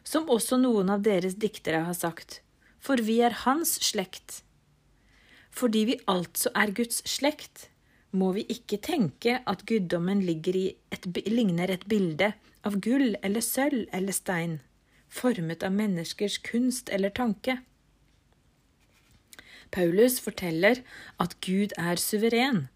Som 0.08 0.32
også 0.32 0.56
noen 0.56 0.90
av 0.96 1.04
deres 1.04 1.36
diktere 1.36 1.84
har 1.84 2.00
sagt, 2.00 2.40
for 2.80 3.04
vi 3.04 3.20
er 3.28 3.36
hans 3.44 3.76
slekt. 3.84 4.42
Fordi 5.52 5.84
vi 5.90 6.00
altså 6.08 6.52
er 6.56 6.74
Guds 6.76 7.02
slekt, 7.10 7.68
må 8.12 8.32
vi 8.36 8.44
ikke 8.52 8.80
tenke 8.84 9.40
at 9.48 9.66
guddommen 9.68 10.24
et, 10.28 11.06
ligner 11.28 11.72
et 11.72 11.88
bilde 11.88 12.34
av 12.68 12.80
gull 12.84 13.16
eller 13.24 13.44
sølv 13.44 13.88
eller 13.92 14.16
stein, 14.16 14.60
formet 15.08 15.64
av 15.64 15.76
menneskers 15.76 16.40
kunst 16.44 16.90
eller 16.90 17.10
tanke. 17.10 17.60
Paulus 19.72 20.20
forteller 20.20 20.84
at 21.20 21.40
Gud 21.40 21.72
er 21.80 21.96
suveren 21.96 22.68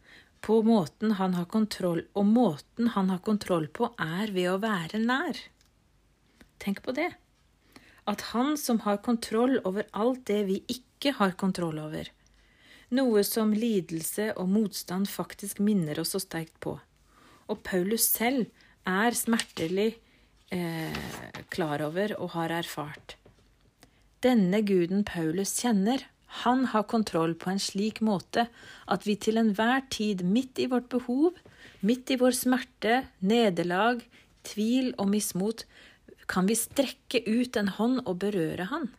på 0.46 0.62
måten 0.62 1.16
han 1.18 1.34
har 1.34 1.48
kontroll, 1.50 2.04
og 2.14 2.26
måten 2.30 2.92
han 2.94 3.10
har 3.10 3.22
kontroll 3.26 3.66
på, 3.74 3.90
er 3.98 4.30
ved 4.36 4.52
å 4.52 4.60
være 4.62 5.00
nær. 5.02 5.40
Tenk 6.62 6.84
på 6.86 6.94
det. 6.94 7.08
At 8.06 8.22
han 8.30 8.54
som 8.62 8.84
har 8.86 9.02
kontroll 9.02 9.58
over 9.66 9.88
alt 9.98 10.22
det 10.30 10.44
vi 10.46 10.60
ikke 10.70 11.16
har 11.18 11.34
kontroll 11.42 11.82
over, 11.82 12.12
noe 12.96 13.24
som 13.28 13.54
lidelse 13.56 14.32
og 14.40 14.50
motstand 14.52 15.10
faktisk 15.12 15.62
minner 15.64 16.00
oss 16.02 16.16
så 16.16 16.22
sterkt 16.24 16.58
på. 16.64 16.78
Og 17.52 17.62
Paulus 17.66 18.08
selv 18.10 18.48
er 18.90 19.18
smertelig 19.18 19.96
eh, 20.54 21.06
klar 21.54 21.84
over 21.86 22.16
og 22.20 22.34
har 22.38 22.54
erfart. 22.56 23.18
Denne 24.26 24.62
guden 24.66 25.04
Paulus 25.06 25.54
kjenner, 25.62 26.02
han 26.44 26.66
har 26.74 26.88
kontroll 26.92 27.36
på 27.40 27.52
en 27.54 27.62
slik 27.62 28.02
måte 28.04 28.48
at 28.92 29.06
vi 29.08 29.16
til 29.22 29.40
enhver 29.40 29.86
tid, 29.94 30.24
midt 30.26 30.60
i 30.60 30.68
vårt 30.72 30.90
behov, 30.92 31.38
midt 31.86 32.12
i 32.12 32.18
vår 32.20 32.36
smerte, 32.36 33.04
nederlag, 33.22 34.02
tvil 34.46 34.94
og 34.98 35.12
mismot, 35.14 35.64
kan 36.28 36.50
vi 36.50 36.58
strekke 36.58 37.22
ut 37.28 37.58
en 37.60 37.70
hånd 37.78 38.02
og 38.06 38.18
berøre 38.26 38.68
han. 38.72 38.90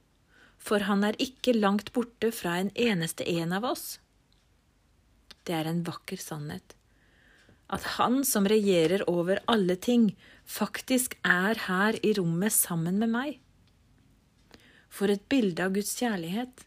For 0.67 0.83
han 0.89 1.05
er 1.07 1.19
ikke 1.23 1.55
langt 1.55 1.93
borte 1.95 2.33
fra 2.35 2.57
en 2.59 2.73
eneste 2.75 3.27
en 3.31 3.55
av 3.55 3.69
oss. 3.69 4.01
Det 5.47 5.55
er 5.55 5.71
en 5.71 5.85
vakker 5.87 6.19
sannhet. 6.19 6.75
At 7.71 7.87
han 7.97 8.23
som 8.27 8.47
regjerer 8.51 9.05
over 9.11 9.41
alle 9.51 9.77
ting, 9.79 10.11
faktisk 10.47 11.17
er 11.27 11.59
her 11.67 11.99
i 12.03 12.15
rommet 12.19 12.55
sammen 12.55 12.99
med 13.03 13.13
meg. 13.15 13.39
For 14.91 15.11
et 15.13 15.27
bilde 15.31 15.63
av 15.63 15.75
Guds 15.75 15.95
kjærlighet. 15.99 16.67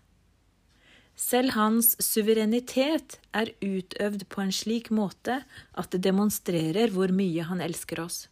Selv 1.20 1.56
hans 1.58 1.96
suverenitet 2.00 3.18
er 3.36 3.52
utøvd 3.60 4.28
på 4.32 4.44
en 4.44 4.54
slik 4.56 4.92
måte 4.96 5.42
at 5.76 5.92
det 5.92 6.06
demonstrerer 6.06 6.94
hvor 6.96 7.12
mye 7.12 7.48
han 7.48 7.64
elsker 7.64 8.00
oss. 8.06 8.28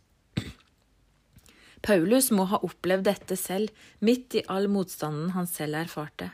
Paulus 1.88 2.34
må 2.36 2.44
ha 2.52 2.58
opplevd 2.68 3.06
dette 3.08 3.38
selv, 3.40 3.72
midt 4.04 4.36
i 4.36 4.42
all 4.52 4.66
motstanden 4.68 5.30
han 5.38 5.46
selv 5.48 5.78
erfarte. 5.86 6.34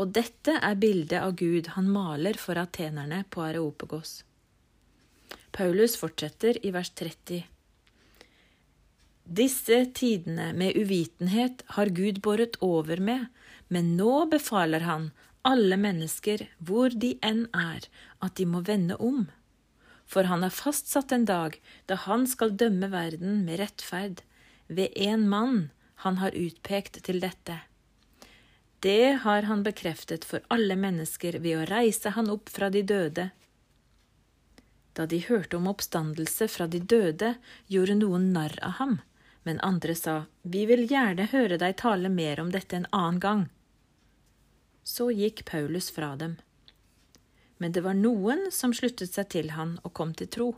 Og 0.00 0.14
dette 0.16 0.54
er 0.64 0.78
bildet 0.80 1.20
av 1.20 1.34
Gud 1.36 1.74
han 1.74 1.90
maler 1.92 2.38
for 2.40 2.56
atenerne 2.56 3.26
på 3.28 3.42
Areopagos. 3.44 4.22
Paulus 5.52 5.98
fortsetter 6.00 6.56
i 6.64 6.72
vers 6.72 6.88
30. 6.96 7.42
Disse 9.28 9.82
tidene 9.98 10.54
med 10.56 10.78
uvitenhet 10.80 11.66
har 11.76 11.92
Gud 11.92 12.22
båret 12.24 12.56
over 12.64 13.02
med, 13.04 13.26
men 13.68 13.98
nå 13.98 14.22
befaler 14.32 14.86
han 14.88 15.10
alle 15.44 15.76
mennesker, 15.76 16.46
hvor 16.56 16.96
de 16.96 17.18
enn 17.20 17.44
er, 17.52 17.84
at 18.24 18.40
de 18.40 18.48
må 18.48 18.64
vende 18.64 18.96
om. 18.96 19.26
For 20.08 20.24
han 20.24 20.40
har 20.46 20.56
fastsatt 20.56 21.12
en 21.12 21.28
dag 21.28 21.60
da 21.90 22.00
han 22.06 22.24
skal 22.30 22.56
dømme 22.56 22.88
verden 22.96 23.42
med 23.44 23.60
rettferd, 23.60 24.24
ved 24.68 24.88
en 24.94 25.28
mann 25.28 25.70
han 26.04 26.20
har 26.22 26.36
utpekt 26.36 27.02
til 27.04 27.20
dette. 27.20 27.60
Det 28.80 29.24
har 29.24 29.42
han 29.42 29.64
bekreftet 29.66 30.24
for 30.24 30.44
alle 30.54 30.76
mennesker 30.78 31.40
ved 31.42 31.58
å 31.58 31.66
reise 31.66 32.12
han 32.14 32.30
opp 32.30 32.52
fra 32.54 32.70
de 32.70 32.84
døde. 32.86 33.30
Da 34.94 35.06
de 35.06 35.18
hørte 35.24 35.58
om 35.58 35.66
oppstandelse 35.70 36.46
fra 36.48 36.68
de 36.70 36.78
døde, 36.78 37.34
gjorde 37.66 37.96
noen 37.98 38.32
narr 38.32 38.54
av 38.62 38.78
ham, 38.78 38.98
men 39.42 39.60
andre 39.66 39.94
sa, 39.98 40.24
Vi 40.42 40.66
vil 40.66 40.86
gjerne 40.90 41.26
høre 41.32 41.58
deg 41.58 41.76
tale 41.76 42.08
mer 42.08 42.40
om 42.40 42.52
dette 42.54 42.76
en 42.76 42.86
annen 42.92 43.20
gang. 43.20 43.48
Så 44.84 45.10
gikk 45.10 45.44
Paulus 45.44 45.90
fra 45.90 46.14
dem. 46.16 46.36
Men 47.58 47.72
det 47.72 47.82
var 47.82 47.94
noen 47.98 48.50
som 48.54 48.74
sluttet 48.74 49.14
seg 49.14 49.28
til 49.34 49.50
han 49.58 49.78
og 49.82 49.92
kom 49.98 50.14
til 50.14 50.30
tro. 50.30 50.48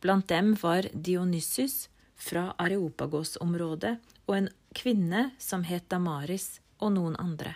Blant 0.00 0.28
dem 0.28 0.54
var 0.60 0.88
Dionysus, 0.92 1.88
fra 2.24 2.52
Areopagos-området 2.58 3.98
og 4.26 4.36
en 4.36 4.48
kvinne 4.76 5.28
som 5.38 5.64
het 5.68 5.88
Damaris, 5.92 6.58
og 6.82 6.90
noen 6.96 7.14
andre. 7.22 7.54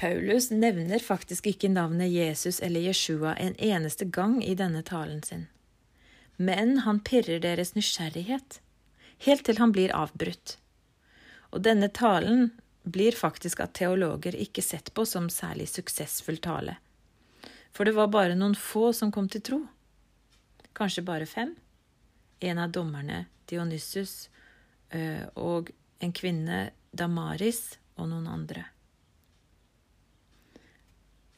Paulus 0.00 0.50
nevner 0.52 1.02
faktisk 1.02 1.48
ikke 1.50 1.70
navnet 1.72 2.12
Jesus 2.12 2.60
eller 2.64 2.84
Jeshua 2.84 3.34
en 3.40 3.56
eneste 3.56 4.04
gang 4.04 4.38
i 4.44 4.54
denne 4.56 4.82
talen 4.86 5.22
sin, 5.26 5.46
men 6.36 6.78
han 6.86 7.02
pirrer 7.04 7.42
deres 7.42 7.74
nysgjerrighet, 7.74 8.60
helt 9.26 9.44
til 9.48 9.60
han 9.60 9.74
blir 9.76 9.92
avbrutt. 9.96 10.56
Og 11.50 11.64
denne 11.66 11.90
talen 11.92 12.48
blir 12.84 13.16
faktisk 13.16 13.60
av 13.60 13.74
teologer 13.76 14.36
ikke 14.36 14.64
sett 14.64 14.92
på 14.94 15.04
som 15.08 15.28
særlig 15.32 15.68
suksessfull 15.72 16.40
tale, 16.40 16.78
for 17.72 17.84
det 17.88 17.96
var 17.98 18.12
bare 18.14 18.38
noen 18.38 18.56
få 18.56 18.92
som 18.96 19.12
kom 19.12 19.28
til 19.28 19.44
tro 19.44 19.60
kanskje 20.76 21.04
bare 21.06 21.26
fem. 21.26 21.54
En 22.40 22.58
av 22.58 22.70
dommerne, 22.72 23.26
Dionysus, 23.50 24.28
eh, 24.90 25.26
og 25.34 25.70
en 26.00 26.12
kvinne, 26.12 26.70
Damaris, 26.92 27.78
og 28.00 28.08
noen 28.08 28.28
andre. 28.30 28.64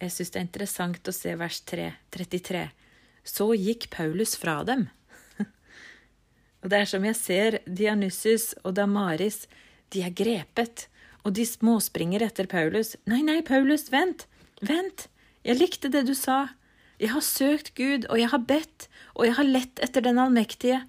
Jeg 0.02 0.14
syns 0.14 0.33
det 0.33 0.40
er 0.40 0.46
interessant 0.46 1.09
å 1.09 1.14
se 1.14 1.35
vers 1.38 1.61
3, 1.66 1.88
33. 2.14 2.62
Så 3.22 3.52
gikk 3.54 3.88
Paulus 3.94 4.35
fra 4.38 4.61
dem. 4.66 4.88
og 6.62 6.70
det 6.72 6.80
er 6.83 6.90
som 6.90 7.04
jeg 7.07 7.18
ser 7.18 7.59
Dionysus 7.66 8.52
og 8.62 8.74
Damaris, 8.78 9.44
de 9.94 10.02
er 10.07 10.14
grepet, 10.16 10.88
og 11.22 11.37
de 11.38 11.46
småspringer 11.46 12.24
etter 12.26 12.48
Paulus. 12.50 12.96
Nei, 13.07 13.20
nei, 13.22 13.40
Paulus, 13.46 13.87
vent, 13.94 14.26
vent, 14.62 15.07
jeg 15.46 15.59
likte 15.59 15.90
det 15.92 16.04
du 16.09 16.14
sa. 16.18 16.48
Jeg 17.02 17.10
har 17.16 17.24
søkt 17.26 17.72
Gud, 17.74 18.06
og 18.06 18.20
jeg 18.20 18.30
har 18.30 18.44
bedt, 18.46 18.86
og 19.18 19.26
jeg 19.26 19.34
har 19.34 19.48
lett 19.48 19.80
etter 19.82 20.04
Den 20.06 20.20
allmektige. 20.22 20.84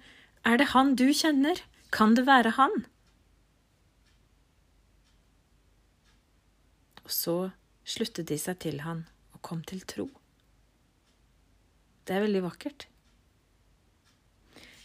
Er 0.46 0.60
det 0.60 0.70
Han 0.70 0.94
du 0.94 1.08
kjenner? 1.10 1.58
Kan 1.90 2.14
det 2.14 2.26
være 2.28 2.54
Han? 2.54 2.84
Og 7.04 7.10
så 7.10 7.36
sluttet 7.84 8.30
de 8.30 8.38
seg 8.40 8.60
til 8.62 8.80
han 8.86 9.04
og 9.34 9.42
kom 9.44 9.60
til 9.68 9.82
tro. 9.84 10.06
Det 12.08 12.16
er 12.16 12.24
veldig 12.24 12.44
vakkert. 12.46 12.86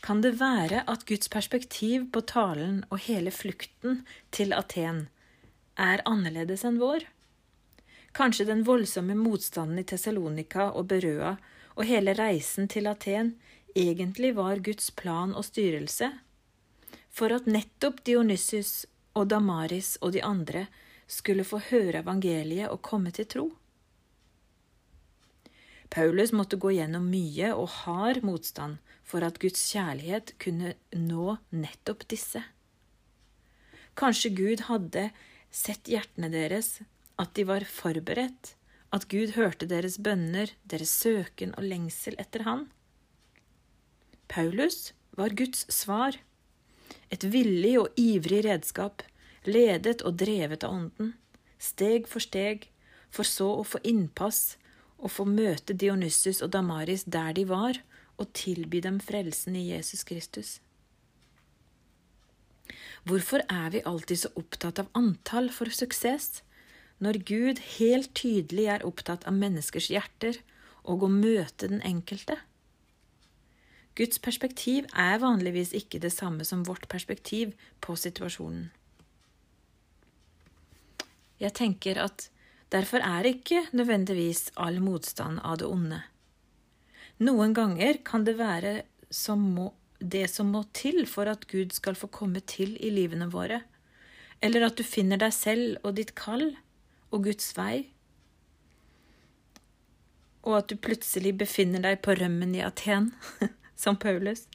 Kan 0.03 0.23
det 0.23 0.39
være 0.39 0.81
at 0.89 1.05
Guds 1.07 1.29
perspektiv 1.31 2.09
på 2.11 2.23
talen 2.27 2.83
og 2.89 3.03
hele 3.05 3.31
flukten 3.31 4.03
til 4.35 4.55
Aten 4.55 5.05
er 5.77 6.03
annerledes 6.09 6.65
enn 6.67 6.79
vår? 6.81 7.05
Kanskje 8.17 8.48
den 8.50 8.63
voldsomme 8.65 9.15
motstanden 9.15 9.80
i 9.80 9.86
Tessalonika 9.88 10.72
og 10.72 10.88
Berøa 10.91 11.36
og 11.76 11.86
hele 11.88 12.15
reisen 12.17 12.67
til 12.67 12.89
Aten 12.89 13.36
egentlig 13.76 14.34
var 14.36 14.62
Guds 14.65 14.89
plan 14.91 15.36
og 15.38 15.45
styrelse, 15.45 16.10
for 17.10 17.34
at 17.34 17.48
nettopp 17.48 18.02
Dionysus 18.06 18.86
og 19.13 19.30
Damaris 19.30 19.98
og 20.02 20.13
de 20.15 20.24
andre 20.26 20.67
skulle 21.10 21.45
få 21.45 21.62
høre 21.69 22.04
evangeliet 22.04 22.69
og 22.69 22.82
komme 22.86 23.12
til 23.15 23.28
tro. 23.30 23.48
Paulus 25.89 26.32
måtte 26.36 26.60
gå 26.62 26.76
gjennom 26.76 27.08
mye 27.10 27.50
og 27.56 27.69
hard 27.82 28.22
motstand 28.26 28.78
for 29.02 29.26
at 29.26 29.39
Guds 29.41 29.62
kjærlighet 29.72 30.36
kunne 30.41 30.76
nå 30.93 31.38
nettopp 31.50 32.06
disse. 32.12 32.43
Kanskje 33.98 34.36
Gud 34.38 34.67
hadde 34.67 35.10
sett 35.50 35.89
hjertene 35.89 36.30
deres 36.30 36.78
at 37.19 37.36
de 37.36 37.45
var 37.47 37.65
forberedt, 37.67 38.55
at 38.95 39.05
Gud 39.12 39.36
hørte 39.36 39.67
deres 39.69 39.99
bønner, 40.01 40.53
deres 40.63 40.91
søken 41.03 41.53
og 41.58 41.67
lengsel 41.67 42.17
etter 42.21 42.45
Han. 42.47 42.65
Paulus 44.29 44.93
var 45.17 45.36
Guds 45.38 45.65
svar, 45.73 46.17
et 47.13 47.25
villig 47.34 47.75
og 47.82 47.99
ivrig 47.99 48.43
redskap, 48.45 49.03
ledet 49.45 50.01
og 50.05 50.17
drevet 50.21 50.63
av 50.65 50.75
Ånden, 50.77 51.13
steg 51.60 52.08
for 52.10 52.23
steg, 52.23 52.69
for 53.10 53.27
så 53.27 53.49
å 53.60 53.65
få 53.65 53.82
innpass 53.84 54.58
og 54.99 55.12
få 55.15 55.25
møte 55.25 55.73
Dionysus 55.73 56.43
og 56.45 56.53
Damaris 56.53 57.05
der 57.08 57.34
de 57.38 57.45
var, 57.49 57.82
og 58.19 58.34
tilby 58.36 58.82
dem 58.84 58.99
frelsen 58.99 59.55
i 59.55 59.69
Jesus 59.69 60.03
Kristus. 60.03 60.58
Hvorfor 63.08 63.45
er 63.47 63.71
vi 63.71 63.82
alltid 63.88 64.25
så 64.25 64.32
opptatt 64.36 64.82
av 64.84 64.89
antall 64.97 65.47
for 65.55 65.71
suksess? 65.71 66.43
Når 66.99 67.21
Gud 67.27 67.62
helt 67.79 68.12
tydelig 68.17 68.67
er 68.75 68.85
opptatt 68.88 69.25
av 69.27 69.35
menneskers 69.39 69.89
hjerter 69.91 70.41
og 70.83 71.05
å 71.05 71.12
møte 71.12 71.69
den 71.71 71.81
enkelte. 71.85 72.38
Guds 73.99 74.19
perspektiv 74.23 74.88
er 74.95 75.19
vanligvis 75.19 75.73
ikke 75.75 75.99
det 76.03 76.12
samme 76.15 76.45
som 76.47 76.63
vårt 76.67 76.88
perspektiv 76.91 77.55
på 77.83 77.95
situasjonen. 77.99 78.69
Jeg 81.39 81.55
tenker 81.55 81.99
at 82.03 82.27
derfor 82.71 83.03
er 83.03 83.27
ikke 83.27 83.65
nødvendigvis 83.71 84.49
all 84.59 84.79
motstand 84.83 85.39
av 85.43 85.59
det 85.59 85.67
onde. 85.67 85.99
Noen 87.23 87.55
ganger 87.55 87.99
kan 88.07 88.23
det 88.27 88.38
være 88.39 88.73
som 89.12 89.41
må, 89.55 89.71
det 89.99 90.27
som 90.31 90.51
må 90.51 90.63
til 90.75 91.03
for 91.07 91.27
at 91.31 91.47
Gud 91.51 91.75
skal 91.75 91.97
få 91.99 92.07
komme 92.12 92.39
til 92.39 92.75
i 92.79 92.91
livene 92.93 93.27
våre, 93.31 93.63
eller 94.39 94.67
at 94.69 94.79
du 94.79 94.85
finner 94.88 95.19
deg 95.19 95.35
selv 95.35 95.79
og 95.83 95.97
ditt 95.99 96.13
kall 96.15 96.53
og 97.10 97.26
Guds 97.26 97.54
vei, 97.58 97.89
og 100.48 100.56
at 100.62 100.72
du 100.72 100.80
plutselig 100.80 101.36
befinner 101.39 101.84
deg 101.84 102.00
på 102.06 102.15
rømmen 102.17 102.56
i 102.56 102.63
Aten, 102.65 103.12
som 103.84 104.00
Paulus. 104.00 104.48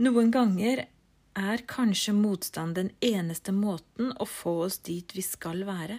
Noen 0.00 0.30
ganger 0.32 0.86
er 1.38 1.64
kanskje 1.70 2.14
motstand 2.16 2.78
den 2.78 2.92
eneste 3.04 3.52
måten 3.54 4.14
å 4.18 4.26
få 4.26 4.56
oss 4.66 4.78
dit 4.86 5.12
vi 5.14 5.24
skal 5.26 5.64
være, 5.68 5.98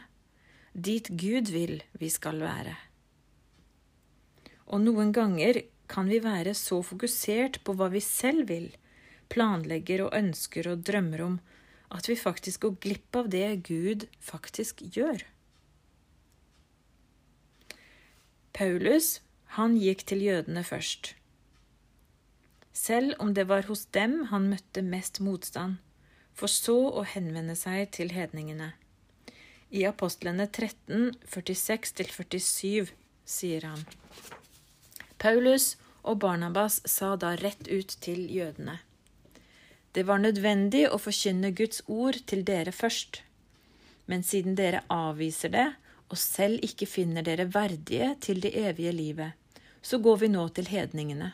dit 0.73 1.07
Gud 1.07 1.51
vil 1.51 1.81
vi 1.99 2.09
skal 2.11 2.41
være. 2.43 2.75
Og 4.71 4.83
noen 4.85 5.11
ganger 5.11 5.61
kan 5.91 6.07
vi 6.07 6.21
være 6.23 6.53
så 6.55 6.79
fokusert 6.85 7.59
på 7.67 7.75
hva 7.75 7.89
vi 7.91 8.01
selv 8.03 8.47
vil, 8.51 8.69
planlegger 9.31 10.05
og 10.05 10.15
ønsker 10.15 10.71
og 10.71 10.85
drømmer 10.87 11.25
om, 11.25 11.39
at 11.91 12.07
vi 12.07 12.15
faktisk 12.15 12.63
går 12.63 12.77
glipp 12.83 13.19
av 13.19 13.27
det 13.31 13.47
Gud 13.67 14.07
faktisk 14.23 14.83
gjør. 14.95 15.25
Paulus, 18.53 19.21
han 19.55 19.77
gikk 19.79 20.03
til 20.09 20.23
jødene 20.25 20.63
først. 20.67 21.13
Selv 22.73 23.15
om 23.19 23.33
det 23.33 23.47
var 23.47 23.67
hos 23.67 23.85
dem 23.95 24.25
han 24.31 24.49
møtte 24.51 24.83
mest 24.83 25.19
motstand, 25.23 25.79
for 26.33 26.51
så 26.51 26.77
å 26.91 27.03
henvende 27.07 27.55
seg 27.59 27.91
til 27.95 28.11
hedningene. 28.15 28.73
I 29.71 29.85
apostlene 29.87 30.47
13, 30.47 31.13
46-47 31.31 32.91
sier 33.23 33.67
han 33.69 33.85
Paulus 35.21 35.75
og 36.03 36.19
Barnabas 36.23 36.81
sa 36.89 37.13
da 37.15 37.35
rett 37.39 37.67
ut 37.69 37.95
til 38.03 38.25
jødene. 38.27 38.79
Det 39.95 40.03
var 40.07 40.19
nødvendig 40.23 40.87
å 40.89 40.99
forkynne 40.99 41.51
Guds 41.55 41.83
ord 41.87 42.19
til 42.27 42.43
dere 42.47 42.71
først. 42.75 43.21
Men 44.07 44.23
siden 44.27 44.55
dere 44.59 44.83
avviser 44.91 45.51
det, 45.53 45.67
og 46.11 46.19
selv 46.19 46.59
ikke 46.65 46.89
finner 46.89 47.23
dere 47.23 47.47
verdige 47.53 48.11
til 48.21 48.41
det 48.43 48.51
evige 48.59 48.91
livet, 48.91 49.31
så 49.81 49.97
går 49.97 50.25
vi 50.25 50.29
nå 50.33 50.43
til 50.55 50.67
hedningene. 50.67 51.31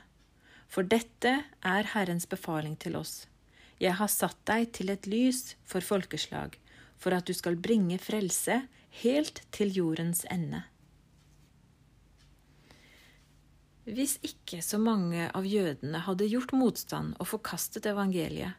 For 0.70 0.86
dette 0.86 1.34
er 1.66 1.92
Herrens 1.94 2.28
befaling 2.30 2.78
til 2.80 2.96
oss. 3.00 3.26
Jeg 3.82 3.98
har 3.98 4.10
satt 4.12 4.38
deg 4.50 4.72
til 4.74 4.90
et 4.94 5.08
lys 5.10 5.56
for 5.66 5.82
folkeslag, 5.82 6.56
for 6.98 7.14
at 7.14 7.28
du 7.28 7.34
skal 7.34 7.58
bringe 7.58 8.00
frelse 8.02 8.62
helt 9.04 9.44
til 9.54 9.74
jordens 9.74 10.26
ende. 10.34 10.64
Hvis 13.88 14.18
ikke 14.26 14.60
så 14.66 14.80
mange 14.82 15.30
av 15.32 15.46
jødene 15.48 16.02
hadde 16.04 16.28
gjort 16.28 16.52
motstand 16.58 17.14
og 17.22 17.30
forkastet 17.32 17.88
evangeliet, 17.88 18.58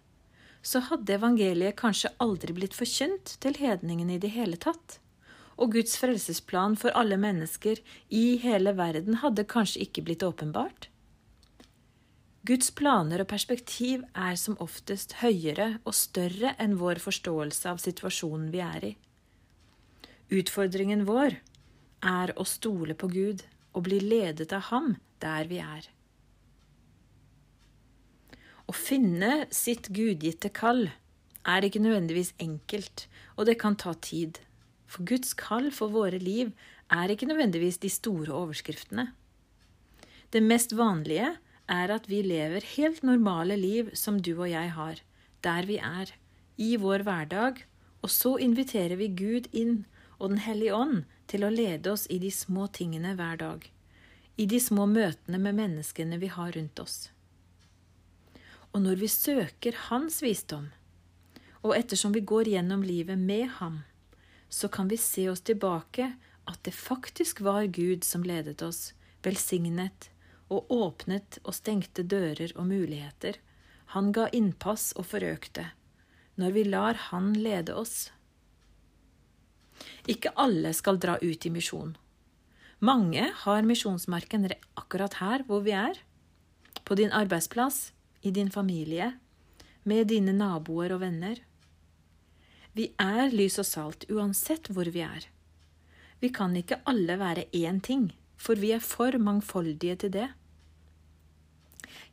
så 0.64 0.81
hadde 0.88 1.18
evangeliet 1.18 1.76
kanskje 1.78 2.14
aldri 2.22 2.54
blitt 2.57 2.76
forkynt 2.76 3.37
til 3.42 3.59
hedningene 3.61 4.16
i 4.16 4.22
det 4.22 4.33
hele 4.35 4.57
tatt, 4.57 4.98
og 5.59 5.75
Guds 5.75 5.97
frelsesplan 5.99 6.77
for 6.79 6.94
alle 6.99 7.18
mennesker 7.21 7.81
i 8.14 8.38
hele 8.42 8.77
verden 8.79 9.18
hadde 9.25 9.47
kanskje 9.51 9.83
ikke 9.87 10.05
blitt 10.07 10.23
åpenbart. 10.27 10.88
Guds 12.49 12.71
planer 12.73 13.21
og 13.21 13.29
perspektiv 13.29 14.07
er 14.16 14.38
som 14.40 14.57
oftest 14.62 15.18
høyere 15.21 15.81
og 15.83 15.97
større 15.99 16.55
enn 16.62 16.79
vår 16.81 17.03
forståelse 17.03 17.68
av 17.68 17.83
situasjonen 17.83 18.49
vi 18.55 18.62
er 18.64 18.87
i. 18.92 18.94
Utfordringen 20.38 21.05
vår 21.09 21.40
er 22.07 22.33
å 22.38 22.47
stole 22.49 22.94
på 22.94 23.11
Gud 23.12 23.44
og 23.75 23.85
bli 23.88 23.99
ledet 24.01 24.55
av 24.55 24.68
Ham 24.71 24.94
der 25.21 25.51
vi 25.51 25.59
er. 25.61 25.90
Å 28.68 28.73
finne 28.77 29.47
sitt 29.55 29.88
gudgitte 29.97 30.53
kall 30.55 30.90
er 31.49 31.64
ikke 31.64 31.81
nødvendigvis 31.81 32.35
enkelt, 32.44 33.07
og 33.37 33.49
det 33.49 33.57
kan 33.61 33.77
ta 33.81 33.94
tid. 34.05 34.40
For 34.88 35.05
Guds 35.05 35.35
kall 35.37 35.68
for 35.74 35.92
våre 35.92 36.18
liv 36.22 36.55
er 36.90 37.12
ikke 37.12 37.29
nødvendigvis 37.29 37.79
de 37.83 37.90
store 37.92 38.33
overskriftene. 38.33 39.11
Det 40.33 40.42
mest 40.42 40.74
vanlige 40.77 41.35
er 41.68 41.92
at 41.92 42.09
vi 42.09 42.22
lever 42.24 42.64
helt 42.74 43.05
normale 43.05 43.57
liv 43.61 43.92
som 43.94 44.18
du 44.20 44.33
og 44.38 44.48
jeg 44.51 44.72
har, 44.72 45.01
der 45.44 45.68
vi 45.68 45.77
er, 45.77 46.12
i 46.57 46.74
vår 46.81 47.05
hverdag, 47.05 47.61
og 48.03 48.11
så 48.11 48.37
inviterer 48.40 48.96
vi 48.96 49.12
Gud 49.12 49.53
inn 49.53 49.85
og 50.18 50.33
Den 50.33 50.40
hellige 50.42 50.74
ånd 50.74 51.05
til 51.31 51.44
å 51.44 51.53
lede 51.53 51.92
oss 51.92 52.09
i 52.11 52.18
de 52.18 52.31
små 52.35 52.66
tingene 52.74 53.12
hver 53.14 53.37
dag 53.38 53.68
i 54.38 54.46
de 54.46 54.59
små 54.62 54.87
møtene 54.87 55.38
med 55.42 55.57
menneskene 55.59 56.18
vi 56.22 56.31
har 56.31 56.53
rundt 56.55 56.79
oss. 56.79 57.11
Og 58.70 58.85
når 58.85 59.01
vi 59.01 59.11
søker 59.11 59.79
Hans 59.88 60.20
visdom, 60.22 60.68
og 61.66 61.74
ettersom 61.74 62.14
vi 62.14 62.22
går 62.22 62.53
gjennom 62.53 62.85
livet 62.87 63.18
med 63.18 63.48
Ham, 63.59 63.81
så 64.49 64.69
kan 64.69 64.89
vi 64.89 64.97
se 64.97 65.29
oss 65.31 65.41
tilbake 65.41 66.13
at 66.49 66.63
det 66.65 66.75
faktisk 66.75 67.41
var 67.45 67.65
Gud 67.65 68.05
som 68.05 68.25
ledet 68.25 68.63
oss, 68.63 68.93
velsignet 69.23 70.09
og 70.49 70.71
åpnet 70.73 71.41
og 71.45 71.57
stengte 71.57 72.05
dører 72.09 72.55
og 72.57 72.69
muligheter. 72.71 73.37
Han 73.93 74.13
ga 74.17 74.29
innpass 74.33 74.93
og 74.97 75.09
forøkte, 75.13 75.71
når 76.41 76.55
vi 76.57 76.65
lar 76.65 76.95
Han 77.11 77.33
lede 77.37 77.75
oss. 77.75 78.11
Ikke 80.09 80.33
alle 80.37 80.73
skal 80.75 80.99
dra 81.01 81.19
ut 81.21 81.47
i 81.47 81.53
misjon. 81.53 81.97
Mange 82.81 83.31
har 83.45 83.67
misjonsmarken 83.67 84.47
akkurat 84.79 85.19
her 85.19 85.45
hvor 85.49 85.65
vi 85.67 85.75
er. 85.77 85.99
På 86.85 86.95
din 86.95 87.13
arbeidsplass, 87.13 87.93
i 88.23 88.31
din 88.31 88.51
familie, 88.51 89.13
med 89.85 90.09
dine 90.09 90.33
naboer 90.33 90.95
og 90.95 91.03
venner. 91.03 91.41
Vi 92.79 92.93
er 93.03 93.33
lys 93.35 93.57
og 93.59 93.67
salt 93.67 94.05
uansett 94.07 94.69
hvor 94.71 94.87
vi 94.95 95.03
er. 95.03 95.25
Vi 96.23 96.29
kan 96.35 96.53
ikke 96.55 96.79
alle 96.87 97.17
være 97.19 97.49
én 97.51 97.81
ting, 97.83 98.12
for 98.38 98.55
vi 98.55 98.71
er 98.71 98.85
for 98.85 99.19
mangfoldige 99.19 99.97
til 100.05 100.12
det. 100.14 100.29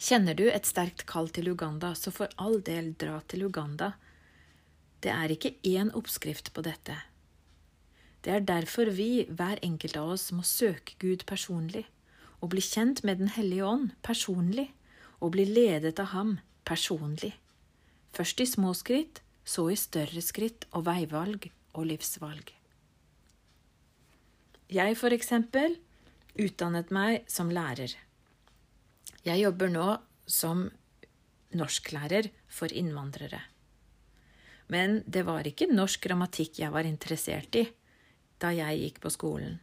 Kjenner 0.02 0.34
du 0.34 0.48
et 0.50 0.66
sterkt 0.66 1.06
kall 1.06 1.30
til 1.30 1.52
Uganda, 1.52 1.92
så 1.94 2.10
for 2.12 2.34
all 2.42 2.64
del 2.66 2.96
dra 2.98 3.20
til 3.30 3.46
Uganda. 3.46 3.92
Det 5.06 5.12
er 5.14 5.34
ikke 5.36 5.54
én 5.70 5.92
oppskrift 5.94 6.50
på 6.56 6.64
dette. 6.66 6.98
Det 8.26 8.34
er 8.34 8.48
derfor 8.48 8.90
vi, 8.90 9.28
hver 9.30 9.62
enkelt 9.62 10.00
av 10.02 10.16
oss, 10.16 10.32
må 10.34 10.42
søke 10.42 10.98
Gud 10.98 11.28
personlig, 11.30 11.86
og 12.42 12.56
bli 12.56 12.64
kjent 12.66 13.04
med 13.06 13.22
Den 13.22 13.30
hellige 13.38 13.66
ånd 13.70 13.92
personlig, 14.02 14.72
og 15.22 15.38
bli 15.38 15.46
ledet 15.46 16.02
av 16.02 16.10
ham 16.18 16.40
personlig. 16.66 17.36
Først 18.18 18.42
i 18.42 18.50
små 18.50 18.74
skritt, 18.74 19.22
så 19.46 19.68
i 19.70 19.78
større 19.80 20.22
skritt 20.26 20.66
og 20.74 20.88
veivalg 20.88 21.50
og 21.78 21.86
livsvalg. 21.92 22.50
Jeg, 24.74 24.98
for 24.98 25.14
eksempel, 25.14 25.78
utdannet 26.42 26.90
meg 26.94 27.28
som 27.30 27.52
lærer. 27.54 27.94
Jeg 29.26 29.44
jobber 29.44 29.70
nå 29.70 29.90
som 30.26 30.66
norsklærer 31.56 32.32
for 32.50 32.74
innvandrere. 32.74 33.44
Men 34.68 35.04
det 35.06 35.26
var 35.28 35.46
ikke 35.46 35.70
norsk 35.70 36.08
grammatikk 36.08 36.60
jeg 36.64 36.74
var 36.74 36.90
interessert 36.90 37.56
i 37.60 37.68
da 38.42 38.50
jeg 38.52 38.82
gikk 38.82 38.98
på 39.04 39.12
skolen. 39.14 39.60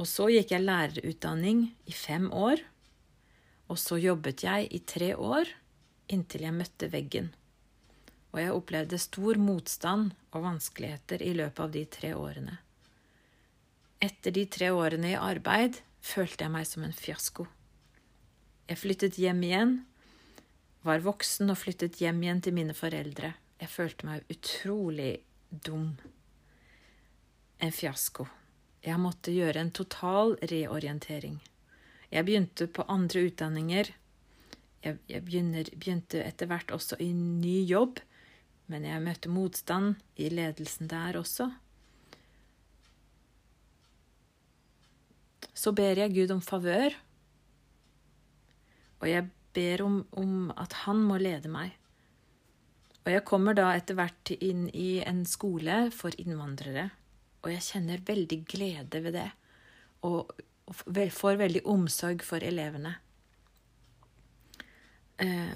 Og 0.00 0.08
så 0.08 0.30
gikk 0.32 0.54
jeg 0.54 0.64
lærerutdanning 0.64 1.66
i 1.86 1.94
fem 1.94 2.30
år. 2.32 2.62
Og 3.70 3.78
så 3.78 4.00
jobbet 4.00 4.42
jeg 4.42 4.70
i 4.74 4.80
tre 4.82 5.12
år 5.14 5.50
inntil 6.10 6.48
jeg 6.48 6.56
møtte 6.56 6.88
veggen. 6.90 7.28
Og 8.30 8.40
jeg 8.40 8.54
opplevde 8.54 8.98
stor 9.02 9.38
motstand 9.42 10.12
og 10.30 10.44
vanskeligheter 10.44 11.22
i 11.22 11.32
løpet 11.34 11.64
av 11.64 11.72
de 11.74 11.84
tre 11.90 12.12
årene. 12.14 12.58
Etter 14.00 14.32
de 14.32 14.46
tre 14.46 14.70
årene 14.72 15.12
i 15.12 15.18
arbeid 15.18 15.80
følte 16.00 16.46
jeg 16.46 16.54
meg 16.54 16.68
som 16.68 16.86
en 16.86 16.96
fiasko. 16.96 17.46
Jeg 18.70 18.78
flyttet 18.78 19.18
hjem 19.18 19.42
igjen, 19.44 19.74
var 20.86 21.02
voksen 21.04 21.50
og 21.52 21.58
flyttet 21.60 21.98
hjem 22.00 22.22
igjen 22.22 22.40
til 22.46 22.56
mine 22.56 22.76
foreldre. 22.76 23.34
Jeg 23.60 23.68
følte 23.68 24.06
meg 24.08 24.30
utrolig 24.32 25.12
dum 25.50 25.90
en 27.60 27.72
fiasko. 27.74 28.26
Jeg 28.80 28.96
måtte 29.00 29.34
gjøre 29.34 29.60
en 29.60 29.72
total 29.76 30.36
reorientering. 30.40 31.40
Jeg 32.10 32.26
begynte 32.26 32.66
på 32.66 32.86
andre 32.88 33.26
utdanninger. 33.28 33.90
Jeg, 34.80 35.22
begynner, 35.26 35.68
begynte 35.76 36.22
etter 36.24 36.48
hvert 36.48 36.72
også 36.72 36.96
i 37.04 37.10
ny 37.12 37.60
jobb, 37.68 38.00
men 38.70 38.86
jeg 38.86 39.02
møtte 39.02 39.32
motstand 39.32 39.98
i 40.16 40.30
ledelsen 40.32 40.90
der 40.90 41.18
også. 41.20 41.48
Så 45.52 45.74
ber 45.76 45.98
jeg 45.98 46.14
Gud 46.14 46.30
om 46.32 46.40
favør, 46.40 46.94
og 49.00 49.08
jeg 49.10 49.26
ber 49.56 49.82
om, 49.82 50.00
om 50.16 50.52
at 50.56 50.72
Han 50.84 51.02
må 51.04 51.18
lede 51.18 51.50
meg. 51.50 51.74
Og 53.04 53.12
jeg 53.12 53.26
kommer 53.26 53.56
da 53.56 53.72
etter 53.74 53.96
hvert 53.98 54.32
inn 54.38 54.68
i 54.76 55.00
en 55.02 55.24
skole 55.26 55.88
for 55.94 56.14
innvandrere 56.20 56.90
og 57.40 57.52
jeg 57.54 57.64
kjenner 57.64 58.02
veldig 58.04 58.40
glede 58.48 59.02
ved 59.04 59.16
det. 59.16 59.28
Og, 60.06 60.32
får 60.70 61.40
veldig 61.40 61.64
omsorg 61.66 62.22
for 62.22 62.44
elevene. 62.46 62.92
Eh, 65.20 65.50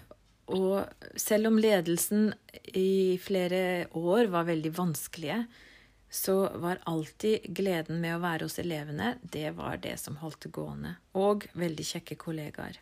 og 0.52 0.84
selv 1.16 1.48
om 1.48 1.58
ledelsen 1.60 2.32
i 2.76 3.16
flere 3.22 3.86
år 3.96 4.28
var 4.32 4.48
veldig 4.48 4.72
vanskelige, 4.76 5.44
så 6.14 6.34
var 6.62 6.82
alltid 6.86 7.48
gleden 7.56 7.98
med 8.02 8.16
å 8.16 8.22
være 8.22 8.46
hos 8.46 8.60
elevene, 8.62 9.16
det 9.22 9.54
var 9.56 9.80
det 9.82 9.96
som 9.98 10.20
holdt 10.20 10.44
det 10.46 10.52
gående. 10.54 10.92
Og 11.18 11.48
veldig 11.58 11.86
kjekke 11.88 12.18
kollegaer. 12.20 12.78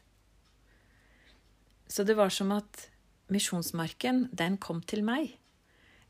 Så 1.88 2.04
det 2.04 2.16
var 2.18 2.32
som 2.34 2.52
at 2.52 2.88
misjonsmarken, 3.32 4.26
den 4.32 4.58
kom 4.60 4.82
til 4.84 5.04
meg. 5.06 5.38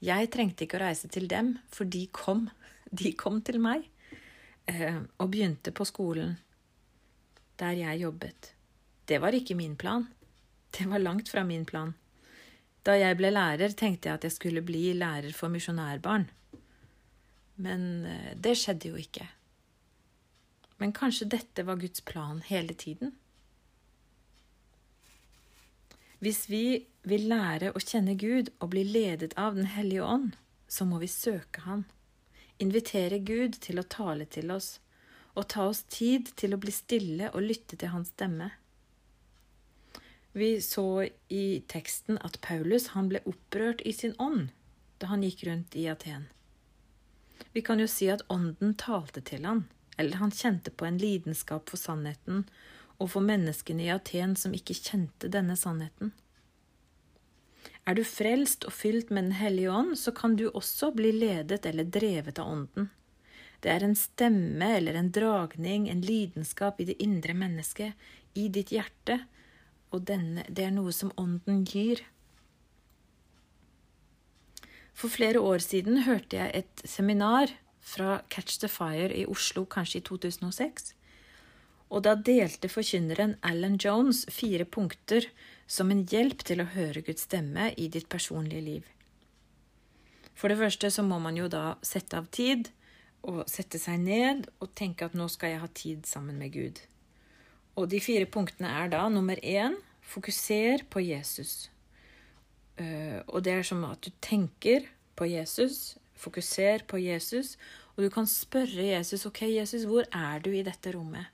Jeg 0.03 0.33
trengte 0.35 0.67
ikke 0.67 0.81
å 0.81 0.87
reise 0.87 1.11
til 1.13 1.29
dem, 1.31 1.57
for 1.71 1.87
de 1.87 2.09
kom 2.11 2.49
de 3.03 3.15
kom 3.17 3.39
til 3.45 3.61
meg 3.63 3.87
eh, 4.69 4.99
og 5.17 5.31
begynte 5.33 5.73
på 5.73 5.87
skolen 5.89 6.35
der 7.61 7.79
jeg 7.79 8.03
jobbet. 8.03 8.51
Det 9.07 9.21
var 9.23 9.35
ikke 9.37 9.55
min 9.55 9.77
plan. 9.79 10.09
Det 10.73 10.89
var 10.89 11.03
langt 11.03 11.29
fra 11.29 11.45
min 11.45 11.65
plan. 11.69 11.93
Da 12.83 12.97
jeg 12.99 13.19
ble 13.19 13.31
lærer, 13.31 13.75
tenkte 13.79 14.09
jeg 14.09 14.19
at 14.19 14.25
jeg 14.27 14.35
skulle 14.35 14.65
bli 14.67 14.91
lærer 14.97 15.35
for 15.37 15.53
misjonærbarn. 15.53 16.27
Men 17.63 18.07
eh, 18.09 18.33
det 18.35 18.57
skjedde 18.59 18.91
jo 18.91 18.99
ikke. 18.99 19.29
Men 20.83 20.95
kanskje 20.97 21.29
dette 21.31 21.63
var 21.63 21.79
Guds 21.79 22.01
plan 22.01 22.41
hele 22.49 22.75
tiden? 22.75 23.13
Hvis 26.23 26.49
vi 26.51 26.87
vil 27.07 27.29
lære 27.31 27.73
å 27.75 27.83
kjenne 27.83 28.15
Gud 28.19 28.51
og 28.61 28.73
bli 28.75 28.85
ledet 28.87 29.35
av 29.39 29.59
Den 29.59 29.67
hellige 29.75 30.07
ånd, 30.07 30.37
så 30.71 30.87
må 30.87 31.01
vi 31.03 31.11
søke 31.11 31.65
Han, 31.67 31.85
invitere 32.63 33.19
Gud 33.19 33.59
til 33.63 33.83
å 33.83 33.87
tale 33.87 34.27
til 34.31 34.51
oss, 34.55 34.77
og 35.35 35.49
ta 35.51 35.67
oss 35.67 35.83
tid 35.91 36.31
til 36.39 36.55
å 36.55 36.61
bli 36.63 36.75
stille 36.75 37.31
og 37.35 37.43
lytte 37.43 37.79
til 37.79 37.91
Hans 37.95 38.15
stemme. 38.15 38.53
Vi 40.33 40.61
så 40.61 41.09
i 41.29 41.63
teksten 41.69 42.19
at 42.25 42.41
Paulus 42.41 42.93
han 42.97 43.11
ble 43.13 43.21
opprørt 43.29 43.83
i 43.85 43.93
sin 43.93 44.15
ånd 44.19 44.49
da 45.03 45.11
han 45.11 45.25
gikk 45.27 45.45
rundt 45.49 45.77
i 45.77 45.89
Aten. 45.91 46.29
Vi 47.53 47.61
kan 47.67 47.83
jo 47.83 47.89
si 47.91 48.09
at 48.09 48.23
ånden 48.33 48.73
talte 48.81 49.21
til 49.21 49.45
han, 49.45 49.65
eller 50.01 50.23
han 50.23 50.33
kjente 50.33 50.71
på 50.71 50.87
en 50.89 51.01
lidenskap 51.03 51.69
for 51.69 51.81
sannheten 51.81 52.47
og 52.97 53.11
for 53.13 53.25
menneskene 53.27 53.85
i 53.85 53.91
Aten 53.93 54.37
som 54.39 54.55
ikke 54.57 54.79
kjente 54.79 55.29
denne 55.33 55.59
sannheten. 55.59 56.15
Er 57.85 57.99
du 57.99 58.05
frelst 58.07 58.65
og 58.65 58.73
fylt 58.73 59.11
med 59.11 59.27
Den 59.27 59.37
hellige 59.37 59.71
ånd, 59.75 59.99
så 59.99 60.15
kan 60.15 60.37
du 60.39 60.49
også 60.49 60.93
bli 60.95 61.11
ledet 61.13 61.67
eller 61.67 61.85
drevet 61.85 62.39
av 62.39 62.49
ånden. 62.49 62.89
Det 63.61 63.71
er 63.71 63.85
en 63.85 63.99
stemme 63.99 64.69
eller 64.79 64.95
en 64.99 65.11
dragning, 65.13 65.89
en 65.91 66.01
lidenskap 66.01 66.81
i 66.81 66.87
det 66.89 66.97
indre 67.03 67.35
mennesket, 67.35 67.93
i 68.35 68.49
ditt 68.49 68.73
hjerte, 68.73 69.19
og 69.93 70.07
denne, 70.09 70.45
det 70.49 70.67
er 70.67 70.75
noe 70.75 70.93
som 70.97 71.13
ånden 71.21 71.63
gir. 71.69 72.03
For 74.93 75.13
flere 75.13 75.41
år 75.41 75.63
siden 75.65 76.05
hørte 76.07 76.39
jeg 76.39 76.63
et 76.63 76.83
seminar 76.89 77.53
fra 77.83 78.21
Catch 78.31 78.61
the 78.61 78.69
Fire 78.69 79.11
i 79.17 79.27
Oslo, 79.27 79.65
kanskje 79.65 80.01
i 80.01 80.05
2006. 80.07 80.93
Og 81.93 82.05
da 82.07 82.15
delte 82.17 82.71
forkynneren 82.73 83.37
Alan 83.45 83.77
Jones 83.77 84.25
fire 84.33 84.65
punkter 84.65 85.27
som 85.67 85.91
en 85.93 86.05
hjelp 86.09 86.45
til 86.47 86.63
å 86.63 86.71
høre 86.73 87.03
Guds 87.05 87.27
stemme 87.29 87.73
i 87.77 87.89
ditt 87.93 88.09
personlige 88.13 88.65
liv. 88.65 88.87
For 90.35 90.49
det 90.49 90.61
første 90.61 90.89
så 90.91 91.05
må 91.05 91.19
man 91.21 91.37
jo 91.37 91.51
da 91.53 91.77
sette 91.85 92.17
av 92.17 92.31
tid, 92.33 92.71
og 93.23 93.45
sette 93.47 93.79
seg 93.79 94.01
ned 94.03 94.49
og 94.59 94.73
tenke 94.75 95.07
at 95.07 95.15
nå 95.15 95.29
skal 95.31 95.53
jeg 95.53 95.63
ha 95.63 95.69
tid 95.79 96.09
sammen 96.11 96.41
med 96.41 96.57
Gud. 96.57 96.81
Og 97.77 97.89
de 97.91 98.01
fire 98.05 98.29
punktene 98.29 98.69
er 98.69 98.91
da 98.93 99.07
nummer 99.09 99.39
én 99.41 99.79
fokuser 100.05 100.85
på 100.93 101.01
Jesus. 101.01 101.71
Uh, 102.81 103.21
og 103.29 103.45
det 103.45 103.53
er 103.53 103.67
som 103.67 103.85
at 103.89 104.03
du 104.05 104.11
tenker 104.25 104.89
på 105.17 105.29
Jesus, 105.29 105.97
fokuser 106.17 106.85
på 106.89 107.01
Jesus, 107.01 107.57
og 107.97 108.05
du 108.05 108.11
kan 108.13 108.27
spørre 108.29 108.93
Jesus 108.95 109.27
ok, 109.29 109.43
Jesus, 109.53 109.85
hvor 109.89 110.09
er 110.13 110.41
du 110.45 110.51
i 110.53 110.65
dette 110.65 110.93
rommet? 110.97 111.29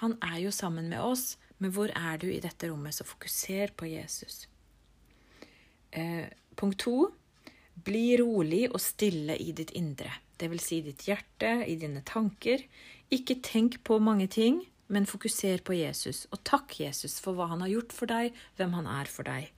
Han 0.00 0.16
er 0.24 0.38
jo 0.42 0.50
sammen 0.50 0.88
med 0.88 1.00
oss, 1.00 1.36
men 1.58 1.70
hvor 1.70 1.92
er 1.94 2.16
du 2.18 2.26
i 2.26 2.40
dette 2.40 2.70
rommet? 2.70 2.94
Så 2.94 3.04
fokuser 3.04 3.72
på 3.76 3.86
Jesus. 3.86 4.48
Uh, 5.96 6.28
punkt 6.56 6.80
to 6.80 7.12
bli 7.84 8.16
rolig 8.20 8.66
og 8.72 8.80
stille 8.80 9.36
i 9.40 9.52
ditt 9.56 9.72
indre, 9.76 10.10
det 10.40 10.50
vil 10.52 10.60
si 10.60 10.80
ditt 10.84 11.04
hjerte, 11.06 11.62
i 11.68 11.76
dine 11.80 12.02
tanker. 12.04 12.64
Ikke 13.12 13.38
tenk 13.44 13.78
på 13.86 13.98
mange 14.02 14.26
ting, 14.32 14.60
men 14.92 15.08
fokuser 15.08 15.64
på 15.64 15.74
Jesus, 15.78 16.26
og 16.30 16.42
takk 16.44 16.76
Jesus 16.82 17.18
for 17.24 17.36
hva 17.36 17.48
han 17.54 17.64
har 17.64 17.72
gjort 17.72 17.96
for 17.96 18.10
deg, 18.10 18.36
hvem 18.58 18.76
han 18.76 18.88
er 18.92 19.10
for 19.10 19.28
deg. 19.28 19.48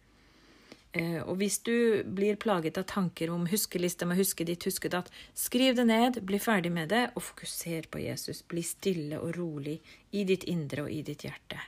Eh, 0.94 1.18
og 1.26 1.40
hvis 1.40 1.58
du 1.66 2.04
blir 2.06 2.38
plaget 2.38 2.78
av 2.78 2.86
tanker 2.86 3.32
om 3.34 3.48
huskelista 3.50 4.06
med 4.06 4.20
huske 4.20 4.46
ditt, 4.46 4.62
huske 4.68 4.90
datt, 4.92 5.10
skriv 5.34 5.74
det 5.74 5.88
ned, 5.90 6.20
bli 6.22 6.38
ferdig 6.38 6.70
med 6.70 6.92
det, 6.94 7.08
og 7.18 7.26
fokuser 7.32 7.88
på 7.90 8.04
Jesus. 8.04 8.44
Bli 8.46 8.62
stille 8.62 9.18
og 9.18 9.34
rolig 9.34 9.80
i 10.14 10.22
ditt 10.28 10.46
indre 10.50 10.86
og 10.86 10.94
i 10.94 11.02
ditt 11.02 11.26
hjerte. 11.26 11.58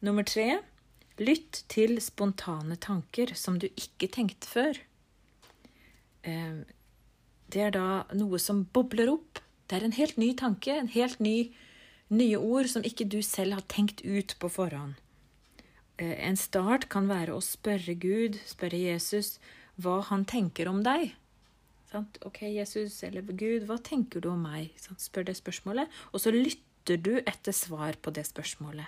Nummer 0.00 0.24
tre 0.24 0.62
lytt 1.20 1.66
til 1.68 1.98
spontane 2.00 2.78
tanker 2.80 3.34
som 3.36 3.58
du 3.60 3.68
ikke 3.68 4.08
tenkte 4.08 4.48
før. 4.48 4.80
Eh, 6.24 6.62
det 7.52 7.66
er 7.66 7.76
da 7.76 8.04
noe 8.16 8.40
som 8.40 8.64
bobler 8.72 9.12
opp. 9.12 9.44
Det 9.68 9.76
er 9.76 9.84
en 9.84 9.98
helt 10.00 10.16
ny 10.16 10.32
tanke, 10.38 10.72
en 10.72 10.88
helt 10.96 11.20
ny 11.20 11.50
Nye 12.10 12.38
ord 12.38 12.66
som 12.72 12.82
ikke 12.86 13.06
du 13.06 13.20
selv 13.22 13.54
har 13.54 13.66
tenkt 13.70 14.02
ut 14.02 14.34
på 14.42 14.50
forhånd. 14.50 14.96
Eh, 16.00 16.16
en 16.26 16.38
start 16.38 16.88
kan 16.90 17.06
være 17.10 17.36
å 17.36 17.42
spørre 17.44 17.94
Gud, 17.94 18.40
spørre 18.48 18.80
Jesus, 18.80 19.38
hva 19.80 20.00
han 20.08 20.24
tenker 20.28 20.70
om 20.70 20.82
deg. 20.82 21.12
Ok, 22.22 22.44
Jesus 22.46 23.00
eller 23.06 23.22
Gud, 23.26 23.66
hva 23.66 23.76
tenker 23.82 24.22
du 24.22 24.30
om 24.30 24.42
meg? 24.46 24.70
Spør 24.78 25.26
det 25.26 25.36
spørsmålet, 25.38 25.90
og 26.14 26.22
så 26.22 26.32
lytter 26.34 26.98
du 27.02 27.16
etter 27.20 27.54
svar 27.54 27.98
på 28.02 28.12
det 28.14 28.26
spørsmålet. 28.28 28.86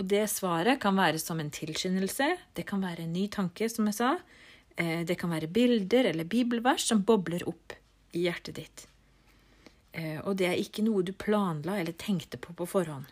Og 0.00 0.08
det 0.08 0.24
svaret 0.32 0.80
kan 0.80 0.96
være 0.96 1.20
som 1.20 1.40
en 1.40 1.52
tilskyndelse, 1.52 2.28
det 2.56 2.64
kan 2.68 2.84
være 2.84 3.04
en 3.04 3.12
ny 3.12 3.26
tanke, 3.32 3.68
som 3.68 3.88
jeg 3.88 3.98
sa. 3.98 4.14
Eh, 4.76 5.04
det 5.08 5.18
kan 5.20 5.32
være 5.32 5.52
bilder 5.52 6.08
eller 6.12 6.24
bibelvers 6.28 6.88
som 6.88 7.04
bobler 7.04 7.44
opp 7.48 7.76
i 8.16 8.24
hjertet 8.24 8.56
ditt. 8.60 8.86
Eh, 9.92 10.20
og 10.24 10.36
det 10.40 10.48
er 10.48 10.60
ikke 10.60 10.84
noe 10.86 11.04
du 11.04 11.12
planla 11.12 11.78
eller 11.80 11.96
tenkte 11.98 12.40
på 12.40 12.54
på 12.56 12.66
forhånd. 12.68 13.10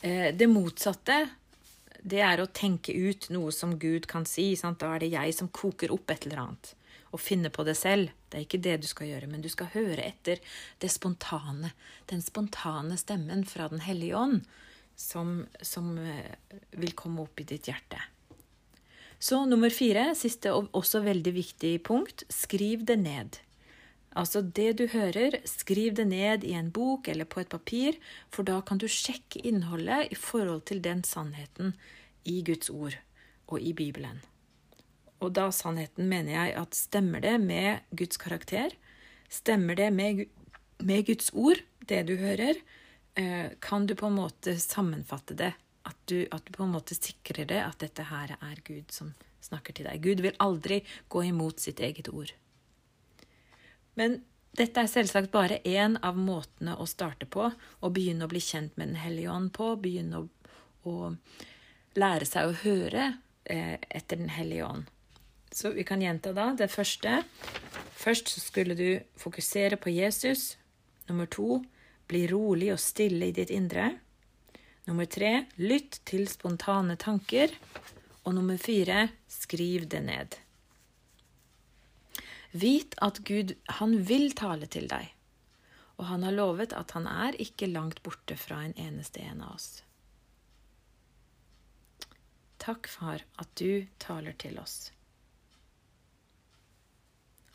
Eh, 0.00 0.34
det 0.34 0.48
motsatte, 0.50 1.28
det 2.02 2.20
er 2.22 2.40
å 2.42 2.50
tenke 2.50 2.94
ut 2.94 3.28
noe 3.34 3.52
som 3.54 3.78
Gud 3.78 4.06
kan 4.10 4.26
si. 4.26 4.50
Sant? 4.56 4.80
Da 4.82 4.94
er 4.94 5.04
det 5.04 5.14
jeg 5.14 5.34
som 5.34 5.50
koker 5.50 5.94
opp 5.94 6.10
et 6.10 6.26
eller 6.26 6.44
annet. 6.44 6.74
Og 7.14 7.22
finner 7.22 7.50
på 7.54 7.64
det 7.64 7.74
selv. 7.78 8.12
Det 8.28 8.38
er 8.38 8.44
ikke 8.44 8.62
det 8.62 8.76
du 8.82 8.88
skal 8.90 9.08
gjøre, 9.08 9.30
men 9.30 9.42
du 9.42 9.48
skal 9.48 9.70
høre 9.72 10.04
etter 10.04 10.42
det 10.82 10.90
spontane. 10.92 11.72
Den 12.10 12.22
spontane 12.22 12.98
stemmen 13.00 13.46
fra 13.48 13.70
Den 13.72 13.80
hellige 13.86 14.18
ånd 14.18 14.42
som, 14.98 15.46
som 15.62 15.96
eh, 15.98 16.36
vil 16.76 16.94
komme 16.98 17.24
opp 17.24 17.40
i 17.40 17.46
ditt 17.48 17.70
hjerte. 17.70 18.00
Så 19.18 19.40
nummer 19.50 19.72
fire, 19.74 20.12
siste 20.14 20.52
og 20.54 20.68
også 20.78 21.00
veldig 21.02 21.32
viktig 21.34 21.72
punkt, 21.86 22.22
skriv 22.30 22.84
det 22.86 23.00
ned. 23.02 23.40
Altså 24.18 24.42
det 24.42 24.72
du 24.80 24.86
hører, 24.90 25.36
skriv 25.46 25.94
det 25.94 26.08
ned 26.10 26.44
i 26.46 26.54
en 26.58 26.72
bok 26.74 27.06
eller 27.10 27.28
på 27.28 27.44
et 27.44 27.52
papir, 27.52 27.98
for 28.34 28.46
da 28.46 28.58
kan 28.66 28.80
du 28.82 28.88
sjekke 28.90 29.44
innholdet 29.46 30.10
i 30.10 30.18
forhold 30.18 30.64
til 30.70 30.82
den 30.82 31.04
sannheten 31.06 31.76
i 32.26 32.40
Guds 32.46 32.70
ord 32.70 32.96
og 33.46 33.62
i 33.62 33.72
Bibelen. 33.76 34.18
Og 35.22 35.32
da 35.38 35.48
sannheten 35.54 36.10
mener 36.10 36.34
jeg 36.34 36.56
at 36.58 36.74
stemmer 36.78 37.22
det 37.22 37.36
med 37.42 37.86
Guds 37.94 38.18
karakter, 38.18 38.74
stemmer 39.30 39.78
det 39.78 39.92
med, 39.94 40.26
med 40.82 41.06
Guds 41.06 41.30
ord, 41.32 41.62
det 41.88 42.04
du 42.10 42.16
hører, 42.18 42.58
eh, 43.14 43.54
kan 43.62 43.86
du 43.86 43.94
på 43.98 44.10
en 44.10 44.18
måte 44.18 44.58
sammenfatte 44.62 45.38
det. 45.38 45.54
At 45.88 45.96
du, 46.10 46.26
at 46.30 46.44
du 46.44 46.52
på 46.52 46.66
en 46.66 46.74
måte 46.74 46.92
sikrer 46.98 47.46
det 47.48 47.62
at 47.64 47.78
dette 47.80 48.04
her 48.10 48.34
er 48.36 48.58
Gud 48.66 48.90
som 48.92 49.14
snakker 49.40 49.72
til 49.72 49.88
deg. 49.88 50.02
Gud 50.04 50.20
vil 50.26 50.36
aldri 50.42 50.82
gå 51.08 51.22
imot 51.30 51.62
sitt 51.62 51.80
eget 51.80 52.10
ord. 52.12 52.34
Men 53.98 54.20
dette 54.58 54.82
er 54.82 54.90
selvsagt 54.90 55.32
bare 55.34 55.60
én 55.66 55.96
av 56.02 56.18
måtene 56.18 56.76
å 56.78 56.86
starte 56.88 57.26
på, 57.30 57.50
å 57.50 57.90
begynne 57.94 58.26
å 58.26 58.30
bli 58.30 58.42
kjent 58.42 58.76
med 58.78 58.92
Den 58.92 59.00
hellige 59.02 59.32
ånd 59.34 59.52
på, 59.54 59.74
begynne 59.82 60.22
å, 60.22 60.28
å 60.88 60.94
lære 61.98 62.28
seg 62.28 62.48
å 62.48 62.56
høre 62.62 63.08
eh, 63.44 63.76
etter 63.88 64.20
Den 64.20 64.32
hellige 64.34 64.66
ånd. 64.66 64.88
Så 65.50 65.72
vi 65.74 65.84
kan 65.84 66.02
gjenta 66.02 66.34
da 66.36 66.52
det 66.54 66.68
første. 66.70 67.22
Først 67.98 68.28
så 68.30 68.40
skulle 68.42 68.76
du 68.78 69.00
fokusere 69.18 69.78
på 69.80 69.90
Jesus. 69.94 70.56
Nummer 71.08 71.26
to 71.26 71.62
bli 72.08 72.26
rolig 72.28 72.72
og 72.74 72.82
stille 72.82 73.28
i 73.28 73.34
ditt 73.36 73.50
indre. 73.50 73.92
Nummer 74.88 75.08
tre 75.08 75.48
lytt 75.60 76.00
til 76.08 76.28
spontane 76.28 76.96
tanker. 77.00 77.52
Og 78.24 78.36
nummer 78.36 78.60
fire 78.60 79.08
skriv 79.28 79.88
det 79.88 80.04
ned. 80.04 80.36
Vit 82.58 82.96
at 83.04 83.20
Gud, 83.28 83.54
han 83.78 83.94
vil 84.08 84.32
tale 84.38 84.66
til 84.70 84.88
deg, 84.90 85.12
og 85.98 86.08
han 86.10 86.24
har 86.26 86.34
lovet 86.34 86.72
at 86.74 86.94
han 86.96 87.06
er 87.10 87.36
ikke 87.42 87.68
langt 87.70 88.02
borte 88.06 88.38
fra 88.40 88.62
en 88.64 88.74
eneste 88.78 89.22
en 89.22 89.44
av 89.44 89.54
oss. 89.58 89.68
Takk, 92.58 92.88
Far, 92.90 93.22
at 93.38 93.54
du 93.60 93.86
taler 94.02 94.34
til 94.40 94.58
oss. 94.58 94.90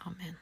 Amen. 0.07 0.39